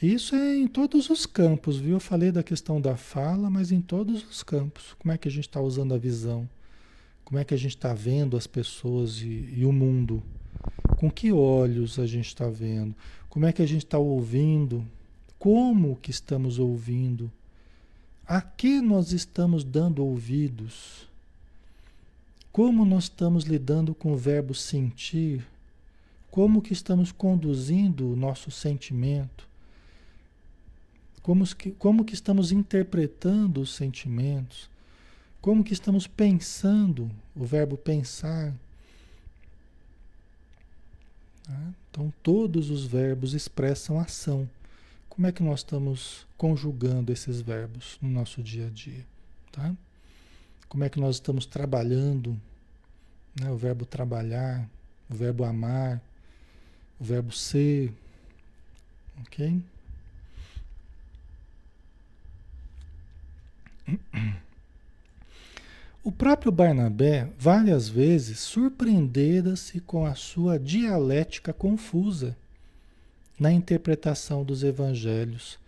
[0.00, 1.94] Isso é em todos os campos, viu?
[1.94, 4.94] Eu falei da questão da fala, mas em todos os campos.
[5.00, 6.48] Como é que a gente está usando a visão?
[7.24, 10.22] Como é que a gente está vendo as pessoas e, e, o mundo?
[10.96, 12.94] Com que olhos a gente está vendo?
[13.28, 14.86] Como é que a gente está ouvindo?
[15.36, 17.32] Como que estamos ouvindo?
[18.24, 21.08] A que nós estamos dando ouvidos?
[22.52, 25.44] Como nós estamos lidando com o verbo sentir?
[26.34, 29.48] Como que estamos conduzindo o nosso sentimento?
[31.22, 34.68] Como que, como que estamos interpretando os sentimentos?
[35.40, 38.52] Como que estamos pensando o verbo pensar?
[41.44, 41.72] Tá?
[41.88, 44.50] Então, todos os verbos expressam ação.
[45.08, 49.06] Como é que nós estamos conjugando esses verbos no nosso dia a dia?
[49.52, 49.72] Tá?
[50.68, 52.36] Como é que nós estamos trabalhando
[53.40, 53.48] né?
[53.52, 54.68] o verbo trabalhar,
[55.08, 56.02] o verbo amar,
[57.04, 57.92] o verbo ser,
[59.20, 59.60] ok?
[66.02, 72.34] O próprio Barnabé várias vezes surpreendera-se com a sua dialética confusa
[73.38, 75.58] na interpretação dos evangelhos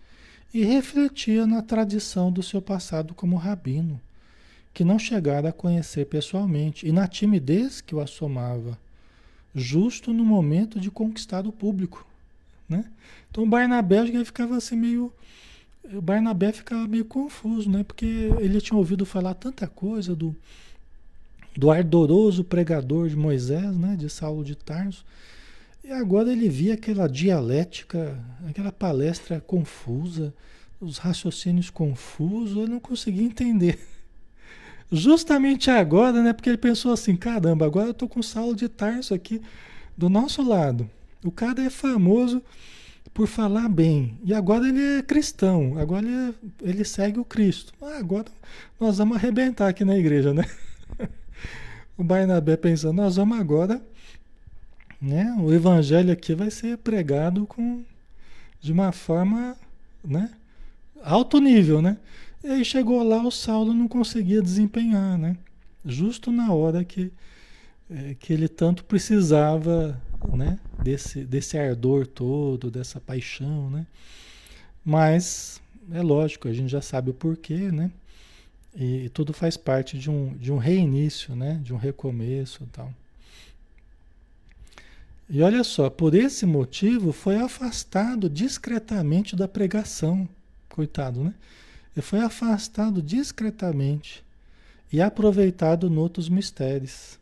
[0.51, 4.01] e refletia na tradição do seu passado como rabino,
[4.73, 8.77] que não chegara a conhecer pessoalmente, e na timidez que o assomava,
[9.57, 12.05] justo no momento de conquistar o público.
[12.69, 12.85] Né?
[13.29, 15.11] Então Barnabé ficava assim meio
[15.93, 17.83] o Barnabé ficava meio confuso, né?
[17.83, 18.05] Porque
[18.39, 20.35] ele tinha ouvido falar tanta coisa do,
[21.55, 23.95] do ardoroso pregador de Moisés, né?
[23.95, 25.05] De Saulo de Tarso.
[25.83, 30.33] E agora ele via aquela dialética, aquela palestra confusa,
[30.81, 33.79] os raciocínios confusos, ele não conseguia entender.
[34.91, 36.33] Justamente agora, né?
[36.33, 39.41] Porque ele pensou assim: caramba, agora eu tô com Saulo de Tarso aqui
[39.97, 40.89] do nosso lado.
[41.23, 42.41] O cara é famoso
[43.13, 44.17] por falar bem.
[44.23, 46.33] E agora ele é cristão, agora ele, é,
[46.69, 47.73] ele segue o Cristo.
[47.81, 48.27] Ah, agora
[48.79, 50.45] nós vamos arrebentar aqui na igreja, né?
[51.97, 53.81] o Barnabé pensando, nós vamos agora,
[55.01, 55.35] né?
[55.39, 57.83] O evangelho aqui vai ser pregado com
[58.61, 59.57] de uma forma,
[60.03, 60.29] né?
[61.03, 61.97] Alto nível, né?
[62.43, 65.35] E aí chegou lá, o Saulo não conseguia desempenhar, né?
[65.85, 67.11] Justo na hora que,
[67.89, 70.01] é, que ele tanto precisava
[70.35, 70.59] né?
[70.81, 73.85] Desse, desse ardor todo, dessa paixão, né?
[74.83, 75.61] Mas
[75.91, 77.91] é lógico, a gente já sabe o porquê, né?
[78.75, 81.59] E, e tudo faz parte de um, de um reinício, né?
[81.63, 82.93] De um recomeço e tal.
[85.29, 90.27] E olha só, por esse motivo foi afastado discretamente da pregação.
[90.69, 91.33] Coitado, né?
[92.01, 94.23] Foi afastado discretamente
[94.91, 97.17] e aproveitado noutros mistérios.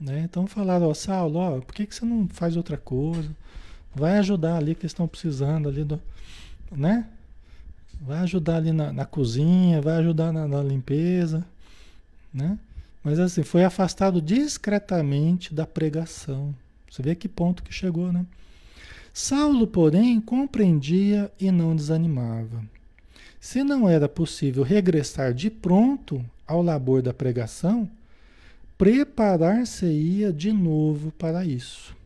[0.00, 0.22] Né?
[0.24, 3.30] Então falaram, ó, Saulo, ó, por que, que você não faz outra coisa?
[3.94, 6.00] Vai ajudar ali que estão precisando ali do.
[6.70, 7.06] Né?
[8.00, 11.44] Vai ajudar ali na, na cozinha, vai ajudar na, na, limpeza.
[12.32, 12.56] Né?
[13.02, 16.54] Mas assim, foi afastado discretamente da pregação.
[16.88, 18.24] Você vê que ponto que chegou, né?
[19.12, 22.62] Saulo, porém, compreendia e não desanimava.
[23.40, 27.88] Se não era possível regressar de pronto ao labor da pregação,
[28.76, 31.96] preparar-se-ia de novo para isso.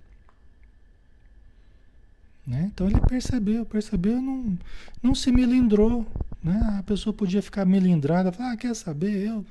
[2.46, 2.70] Né?
[2.72, 4.58] Então ele percebeu, percebeu, não,
[5.02, 6.06] não se melindrou.
[6.42, 6.60] Né?
[6.78, 9.44] A pessoa podia ficar melindrada, falar, ah, quer saber, eu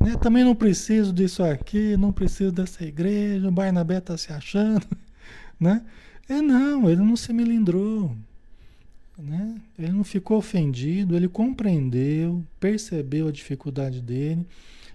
[0.00, 0.16] né?
[0.16, 4.86] também não preciso disso aqui, não preciso dessa igreja, o Barnabé está se achando.
[5.60, 5.84] Né?
[6.26, 8.16] É não, ele não se melindrou.
[9.22, 9.60] Né?
[9.78, 14.46] Ele não ficou ofendido, ele compreendeu, percebeu a dificuldade dele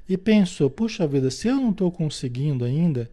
[0.09, 3.09] e pensou: puxa vida, se eu não estou conseguindo ainda,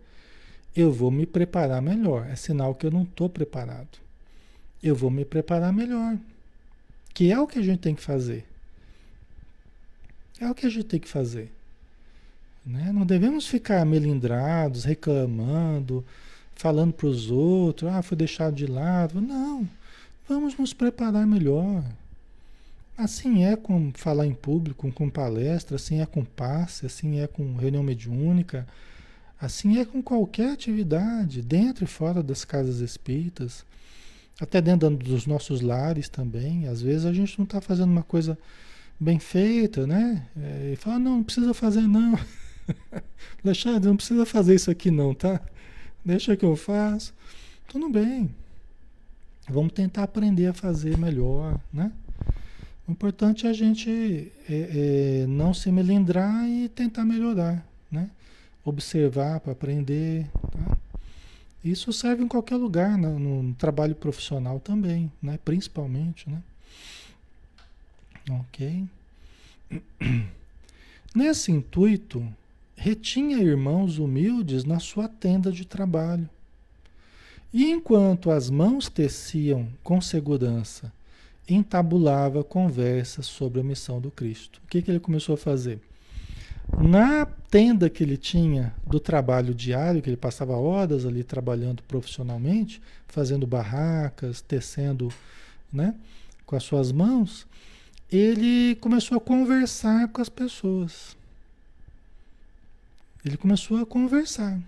[0.74, 2.26] eu vou me preparar melhor.
[2.28, 3.98] É sinal que eu não estou preparado.
[4.82, 6.16] Eu vou me preparar melhor.
[7.12, 8.46] Que é o que a gente tem que fazer.
[10.40, 11.52] É o que a gente tem que fazer.
[12.64, 12.90] Né?
[12.92, 16.04] Não devemos ficar melindrados, reclamando,
[16.54, 19.20] falando para os outros, ah, foi deixado de lado.
[19.20, 19.68] Não.
[20.28, 21.84] Vamos nos preparar melhor.
[22.96, 27.56] Assim é com falar em público, com palestra, assim é com passe, assim é com
[27.56, 28.66] reunião mediúnica,
[29.40, 33.64] assim é com qualquer atividade, dentro e fora das casas espíritas,
[34.40, 36.68] até dentro dos nossos lares também.
[36.68, 38.38] Às vezes a gente não está fazendo uma coisa
[39.00, 40.28] bem feita, né?
[40.40, 42.16] É, e fala, não, não precisa fazer não.
[43.44, 45.40] Alexandre, não precisa fazer isso aqui não, tá?
[46.04, 47.12] Deixa que eu faço.
[47.66, 48.32] Tudo bem.
[49.48, 51.92] Vamos tentar aprender a fazer melhor, né?
[52.86, 58.10] O importante é a gente é, é, não se melindrar e tentar melhorar, né?
[58.64, 60.76] Observar para aprender, tá?
[61.64, 65.38] Isso serve em qualquer lugar, no, no, trabalho profissional também, né?
[65.44, 66.42] Principalmente, né?
[68.30, 68.84] Ok.
[71.14, 72.26] Nesse intuito,
[72.74, 76.28] retinha irmãos humildes na sua tenda de trabalho.
[77.52, 80.92] E enquanto as mãos teciam com segurança,
[81.48, 84.60] entabulava conversas sobre a missão do Cristo.
[84.64, 85.80] O que, que ele começou a fazer?
[86.78, 92.80] Na tenda que ele tinha do trabalho diário, que ele passava horas ali trabalhando profissionalmente,
[93.06, 95.12] fazendo barracas, tecendo
[95.70, 95.94] né,
[96.46, 97.46] com as suas mãos,
[98.10, 101.16] ele começou a conversar com as pessoas.
[103.24, 104.58] Ele começou a conversar.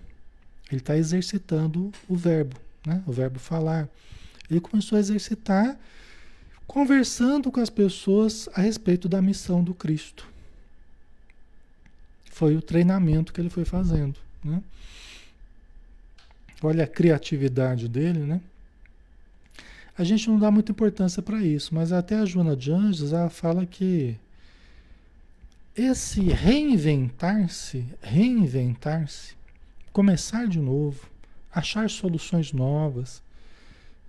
[0.71, 2.55] Ele está exercitando o verbo,
[2.85, 3.03] né?
[3.05, 3.89] o verbo falar.
[4.49, 5.77] Ele começou a exercitar
[6.67, 10.27] conversando com as pessoas a respeito da missão do Cristo.
[12.31, 14.19] Foi o treinamento que ele foi fazendo.
[14.43, 14.61] Né?
[16.61, 18.41] Olha a criatividade dele, né?
[19.97, 23.29] A gente não dá muita importância para isso, mas até a Joana de Anjos ela
[23.29, 24.17] fala que
[25.75, 29.35] esse reinventar-se, reinventar-se,
[29.93, 31.09] começar de novo,
[31.55, 33.23] achar soluções novas,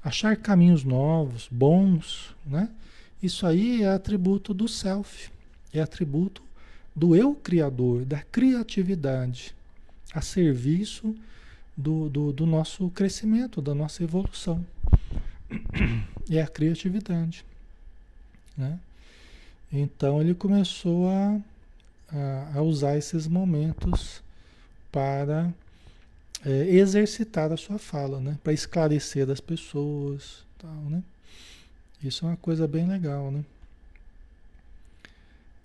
[0.04, 2.68] achar caminhos novos, bons, né?
[3.22, 5.30] Isso aí é atributo do self,
[5.72, 6.42] é atributo
[6.94, 9.54] do eu criador, da criatividade,
[10.12, 11.16] a serviço
[11.76, 14.64] do, do, do nosso crescimento, da nossa evolução.
[16.28, 17.44] É a criatividade,
[18.58, 18.80] né?
[19.72, 21.40] Então ele começou a
[22.08, 24.22] a, a usar esses momentos
[24.92, 25.52] para
[26.44, 28.38] é, exercitar a sua fala, né?
[28.42, 31.02] Para esclarecer as pessoas, tal, né?
[32.02, 33.44] Isso é uma coisa bem legal, né?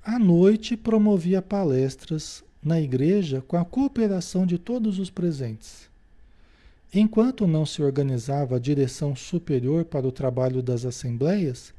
[0.03, 5.89] À noite promovia palestras na igreja com a cooperação de todos os presentes.
[6.93, 11.74] Enquanto não se organizava a direção superior para o trabalho das assembleias,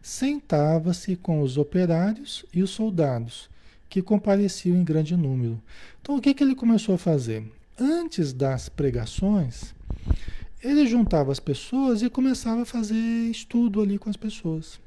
[0.00, 3.48] sentava-se com os operários e os soldados
[3.88, 5.60] que compareciam em grande número.
[6.00, 7.44] Então, o que, que ele começou a fazer?
[7.78, 9.74] Antes das pregações,
[10.62, 14.78] ele juntava as pessoas e começava a fazer estudo ali com as pessoas.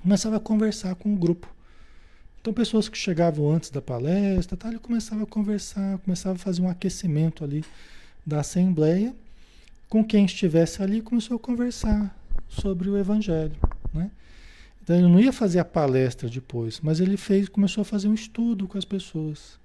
[0.00, 1.46] Começava a conversar com o grupo.
[2.40, 6.62] Então, pessoas que chegavam antes da palestra, tá, ele começava a conversar, começava a fazer
[6.62, 7.62] um aquecimento ali
[8.24, 9.14] da assembleia.
[9.86, 12.16] Com quem estivesse ali, começou a conversar
[12.48, 13.56] sobre o evangelho,
[13.92, 14.10] né?
[14.82, 18.14] Então ele não ia fazer a palestra depois, mas ele fez, começou a fazer um
[18.14, 19.60] estudo com as pessoas.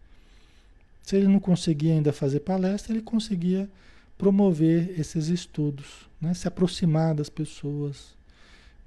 [1.06, 3.70] Se ele não conseguia ainda fazer palestra, ele conseguia
[4.18, 6.34] promover esses estudos, né?
[6.34, 8.16] se aproximar das pessoas,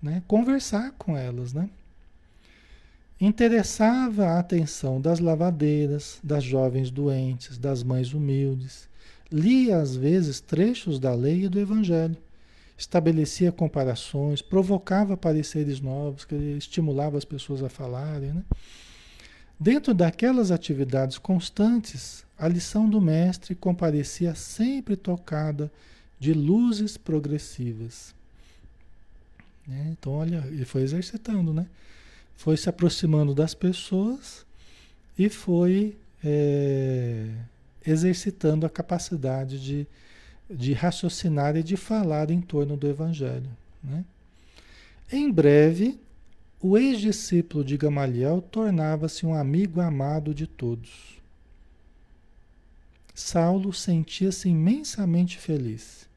[0.02, 0.20] né?
[0.26, 1.52] conversar com elas.
[1.52, 1.70] Né?
[3.20, 8.88] Interessava a atenção das lavadeiras, das jovens doentes, das mães humildes.
[9.30, 12.16] Lia às vezes trechos da lei e do evangelho
[12.76, 18.32] estabelecia comparações, provocava pareceres novos, que estimulava as pessoas a falarem.
[18.32, 18.44] Né?
[19.58, 25.70] Dentro daquelas atividades constantes, a lição do mestre comparecia sempre tocada
[26.20, 28.14] de luzes progressivas.
[29.66, 29.88] Né?
[29.90, 31.66] Então, olha, ele foi exercitando, né?
[32.36, 34.46] Foi se aproximando das pessoas
[35.18, 37.26] e foi é,
[37.84, 39.86] exercitando a capacidade de
[40.50, 43.50] de raciocinar e de falar em torno do Evangelho.
[43.82, 44.04] Né?
[45.12, 45.98] Em breve,
[46.60, 51.18] o ex-discípulo de Gamaliel tornava-se um amigo amado de todos.
[53.14, 56.08] Saulo sentia-se imensamente feliz.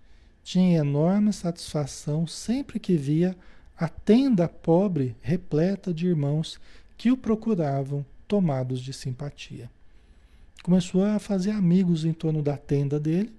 [0.44, 3.36] Tinha enorme satisfação sempre que via
[3.78, 6.60] a tenda pobre repleta de irmãos
[6.98, 9.70] que o procuravam, tomados de simpatia.
[10.64, 13.34] Começou a fazer amigos em torno da tenda dele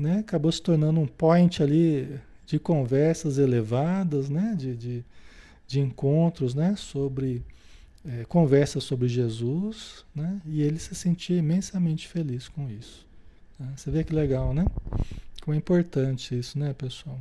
[0.00, 5.04] né, acabou se tornando um point ali de conversas elevadas, né, de, de,
[5.70, 7.44] de encontros, né, sobre
[8.04, 13.06] é, conversas sobre Jesus, né, e ele se sentia imensamente feliz com isso.
[13.58, 13.72] Né?
[13.76, 14.64] Você vê que legal, né?
[15.42, 17.20] Como é importante isso, né, pessoal?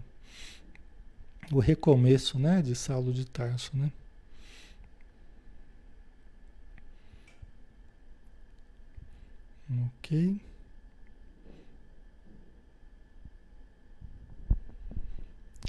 [1.51, 3.91] o recomeço, né, de Saulo de Tarso, né?
[9.87, 10.39] Ok.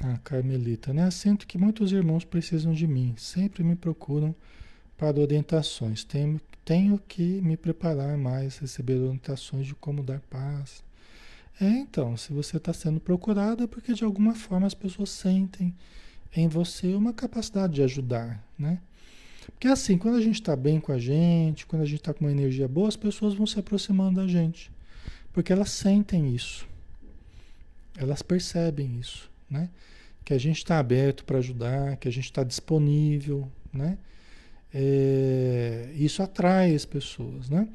[0.02, 1.10] A Carmelita, né?
[1.10, 4.34] Sinto que muitos irmãos precisam de mim, sempre me procuram
[4.96, 6.04] para orientações.
[6.04, 10.82] Tenho, tenho que me preparar mais, receber orientações de como dar paz.
[11.60, 15.74] É, então, se você está sendo procurado é porque de alguma forma as pessoas sentem
[16.34, 18.80] em você uma capacidade de ajudar, né?
[19.52, 22.24] Porque assim, quando a gente está bem com a gente, quando a gente está com
[22.24, 24.70] uma energia boa, as pessoas vão se aproximando da gente.
[25.32, 26.66] Porque elas sentem isso.
[27.96, 29.68] Elas percebem isso, né?
[30.24, 33.98] Que a gente está aberto para ajudar, que a gente está disponível, né?
[34.72, 37.68] É, isso atrai as pessoas, né?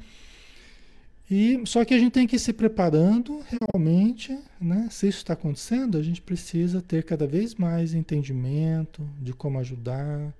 [1.30, 4.88] E só que a gente tem que ir se preparando realmente, né?
[4.90, 10.32] Se isso está acontecendo, a gente precisa ter cada vez mais entendimento de como ajudar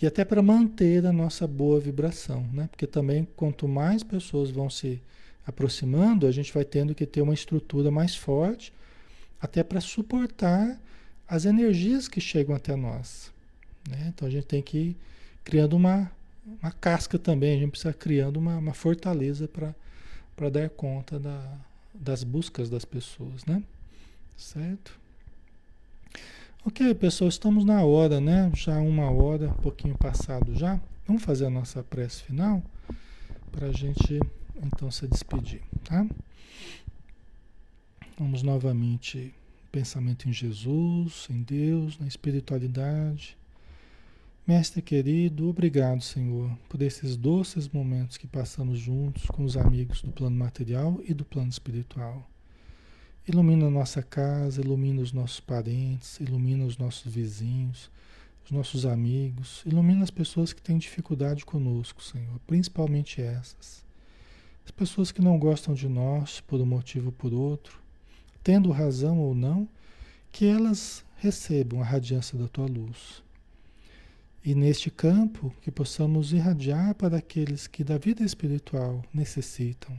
[0.00, 2.68] e até para manter a nossa boa vibração, né?
[2.70, 5.00] Porque também quanto mais pessoas vão se
[5.46, 8.72] aproximando, a gente vai tendo que ter uma estrutura mais forte
[9.44, 10.80] até para suportar
[11.28, 13.30] as energias que chegam até nós.
[13.90, 14.06] Né?
[14.08, 14.96] Então a gente tem que ir
[15.44, 16.10] criando uma,
[16.62, 21.58] uma casca também, a gente precisa criando uma, uma fortaleza para dar conta da,
[21.92, 23.62] das buscas das pessoas, né?
[24.34, 24.98] Certo?
[26.64, 28.50] Ok, pessoal, estamos na hora, né?
[28.54, 30.80] Já uma hora, um pouquinho passado já.
[31.06, 32.62] Vamos fazer a nossa prece final
[33.52, 34.18] para a gente
[34.62, 36.06] então se despedir, tá?
[38.18, 39.34] Vamos novamente
[39.72, 43.36] pensamento em Jesus, em Deus, na espiritualidade
[44.46, 50.12] Mestre querido, obrigado, Senhor, por esses doces momentos que passamos juntos com os amigos do
[50.12, 52.28] plano material e do plano espiritual.
[53.26, 57.90] Ilumina nossa casa, ilumina os nossos parentes, ilumina os nossos vizinhos,
[58.44, 63.82] os nossos amigos, ilumina as pessoas que têm dificuldade conosco, Senhor, principalmente essas.
[64.62, 67.80] As pessoas que não gostam de nós por um motivo ou por outro,
[68.44, 69.68] tendo razão ou não,
[70.30, 73.24] que elas recebam a radiância da tua luz
[74.44, 79.98] e neste campo, que possamos irradiar para aqueles que da vida espiritual necessitam,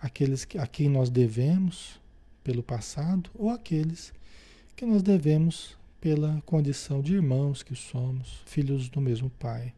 [0.00, 2.00] aqueles a quem nós devemos
[2.42, 4.12] pelo passado ou aqueles
[4.74, 9.72] que nós devemos pela condição de irmãos que somos, filhos do mesmo Pai.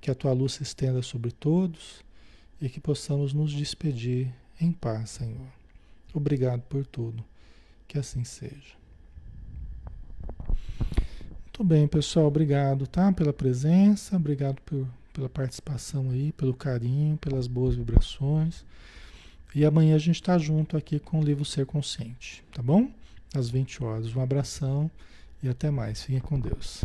[0.00, 2.04] Que a tua luz se estenda sobre todos
[2.60, 5.57] e que possamos nos despedir em paz, Senhor.
[6.12, 7.24] Obrigado por tudo.
[7.86, 8.76] Que assim seja.
[11.52, 12.26] Tudo bem, pessoal.
[12.26, 13.12] Obrigado, tá?
[13.12, 18.64] Pela presença, obrigado por, pela participação aí, pelo carinho, pelas boas vibrações.
[19.54, 22.90] E amanhã a gente está junto aqui com o livro Ser Consciente, tá bom?
[23.34, 24.14] Às 20 horas.
[24.14, 24.90] Um abração
[25.42, 26.02] e até mais.
[26.02, 26.84] Fiquem com Deus.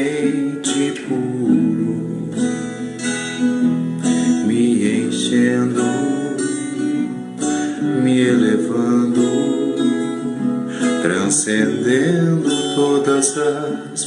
[13.29, 14.05] todas